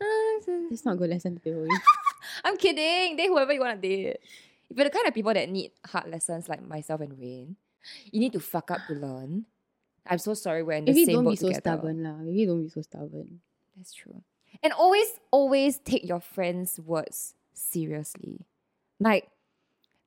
It's 0.70 0.84
not 0.84 0.94
a 0.94 0.96
good 0.96 1.10
lesson 1.10 1.38
to 1.38 1.50
away. 1.50 1.68
I'm 2.44 2.56
kidding. 2.56 3.16
Date 3.16 3.28
whoever 3.28 3.52
you 3.52 3.60
want 3.60 3.80
to 3.80 3.88
date. 3.88 4.16
If 4.68 4.76
you're 4.76 4.84
the 4.84 4.90
kind 4.90 5.06
of 5.06 5.14
people 5.14 5.34
that 5.34 5.48
need 5.48 5.72
hard 5.84 6.10
lessons 6.10 6.48
like 6.48 6.66
myself 6.66 7.00
and 7.00 7.18
Raine, 7.18 7.56
you 8.10 8.20
need 8.20 8.32
to 8.32 8.40
fuck 8.40 8.70
up 8.70 8.80
to 8.88 8.94
learn. 8.94 9.46
I'm 10.06 10.18
so 10.18 10.34
sorry 10.34 10.62
we're 10.62 10.74
in 10.78 10.84
the 10.84 10.92
Maybe 10.92 11.04
same 11.06 11.14
don't 11.16 11.24
boat 11.24 11.30
be 11.30 11.36
so 11.36 11.48
together. 11.48 11.60
stubborn 11.60 12.02
lah. 12.02 12.16
Maybe 12.22 12.46
don't 12.46 12.62
be 12.62 12.68
so 12.68 12.82
stubborn. 12.82 13.40
That's 13.76 13.92
true. 13.92 14.22
And 14.62 14.72
always, 14.72 15.08
always 15.30 15.78
take 15.78 16.06
your 16.06 16.20
friends' 16.20 16.78
words 16.80 17.34
seriously. 17.52 18.46
Like, 18.98 19.28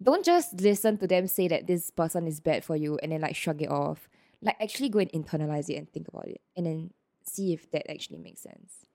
don't 0.01 0.25
just 0.25 0.59
listen 0.61 0.97
to 0.97 1.07
them 1.07 1.27
say 1.27 1.47
that 1.47 1.67
this 1.67 1.91
person 1.91 2.27
is 2.27 2.39
bad 2.39 2.63
for 2.65 2.75
you 2.75 2.97
and 3.01 3.11
then 3.11 3.21
like 3.21 3.35
shrug 3.35 3.61
it 3.61 3.69
off. 3.69 4.09
Like, 4.41 4.57
actually 4.61 4.89
go 4.89 4.99
and 4.99 5.11
internalize 5.11 5.69
it 5.69 5.75
and 5.75 5.89
think 5.91 6.07
about 6.07 6.27
it 6.27 6.41
and 6.57 6.65
then 6.65 6.91
see 7.23 7.53
if 7.53 7.69
that 7.71 7.89
actually 7.89 8.17
makes 8.17 8.41
sense. 8.41 8.85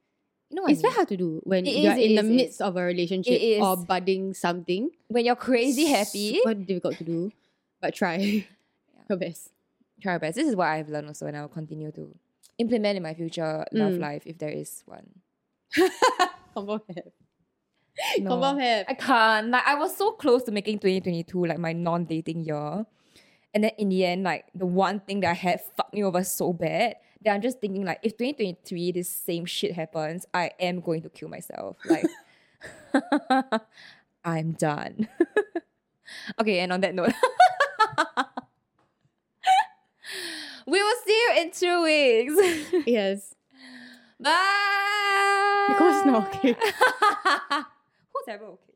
You 0.50 0.56
know 0.56 0.62
what 0.62 0.72
It's 0.72 0.80
I 0.80 0.82
very 0.88 0.94
hard 0.94 1.08
to 1.08 1.16
do 1.16 1.40
when 1.44 1.66
It 1.66 1.76
you're 1.76 1.92
is, 1.92 1.98
it 1.98 2.10
in 2.10 2.16
the 2.16 2.22
is, 2.22 2.28
it 2.28 2.32
midst 2.34 2.60
of 2.62 2.76
a 2.76 2.82
relationship 2.82 3.34
It 3.40 3.60
or 3.60 3.76
budding 3.76 4.32
something. 4.32 4.90
When 5.08 5.24
you're 5.24 5.36
crazy 5.36 5.86
happy, 5.86 6.36
Super 6.40 6.54
difficult 6.54 6.96
to 6.98 7.04
do, 7.04 7.32
but 7.82 7.94
try 7.94 8.16
your 9.08 9.18
best. 9.18 9.50
try 10.00 10.12
your 10.12 10.20
best. 10.20 10.36
This 10.36 10.48
is 10.48 10.56
what 10.56 10.68
I've 10.68 10.88
learned 10.88 11.08
also, 11.08 11.26
and 11.26 11.36
I 11.36 11.42
will 11.42 11.48
continue 11.52 11.92
to 11.92 12.14
implement 12.58 12.96
in 12.96 13.02
my 13.02 13.12
future 13.14 13.64
love 13.72 13.92
Mm. 13.92 14.00
life 14.00 14.22
if 14.26 14.38
there 14.38 14.48
is 14.50 14.82
one. 14.86 15.06
Confirm 16.54 16.80
have. 16.88 17.12
No. 18.20 18.30
Confirm 18.30 18.58
have. 18.58 18.86
I 18.88 18.94
can't. 18.94 19.48
Like 19.50 19.66
I 19.66 19.74
was 19.74 19.96
so 19.96 20.12
close 20.12 20.42
to 20.44 20.50
making 20.50 20.78
2022 20.78 21.44
like 21.46 21.58
my 21.58 21.72
non-dating 21.72 22.44
year. 22.44 22.86
And 23.54 23.64
then 23.64 23.72
in 23.78 23.88
the 23.88 24.04
end, 24.04 24.22
like 24.24 24.46
the 24.54 24.66
one 24.66 25.00
thing 25.00 25.20
that 25.20 25.30
I 25.30 25.34
had 25.34 25.60
fucked 25.76 25.94
me 25.94 26.04
over 26.04 26.22
so 26.24 26.52
bad 26.52 26.96
that 27.22 27.34
I'm 27.34 27.42
just 27.42 27.60
thinking 27.60 27.84
like 27.84 28.00
if 28.02 28.16
2023 28.16 28.92
this 28.92 29.08
same 29.08 29.44
shit 29.44 29.74
happens, 29.74 30.26
I 30.32 30.52
am 30.60 30.80
going 30.80 31.02
to 31.02 31.08
kill 31.08 31.28
myself. 31.28 31.76
Like 31.84 32.06
I'm 34.24 34.52
done. 34.52 35.08
okay, 36.40 36.60
and 36.60 36.72
on 36.72 36.80
that 36.82 36.94
note. 36.94 37.12
we 40.66 40.82
will 40.82 40.96
see 41.04 41.12
you 41.12 41.32
in 41.38 41.50
two 41.50 41.82
weeks. 41.82 42.34
yes. 42.86 43.34
Bye. 44.20 45.66
Because 45.68 45.96
it's 45.96 46.06
not 46.06 46.34
okay. 46.34 46.56
Who's 48.12 48.28
ever 48.28 48.44
okay? 48.46 48.67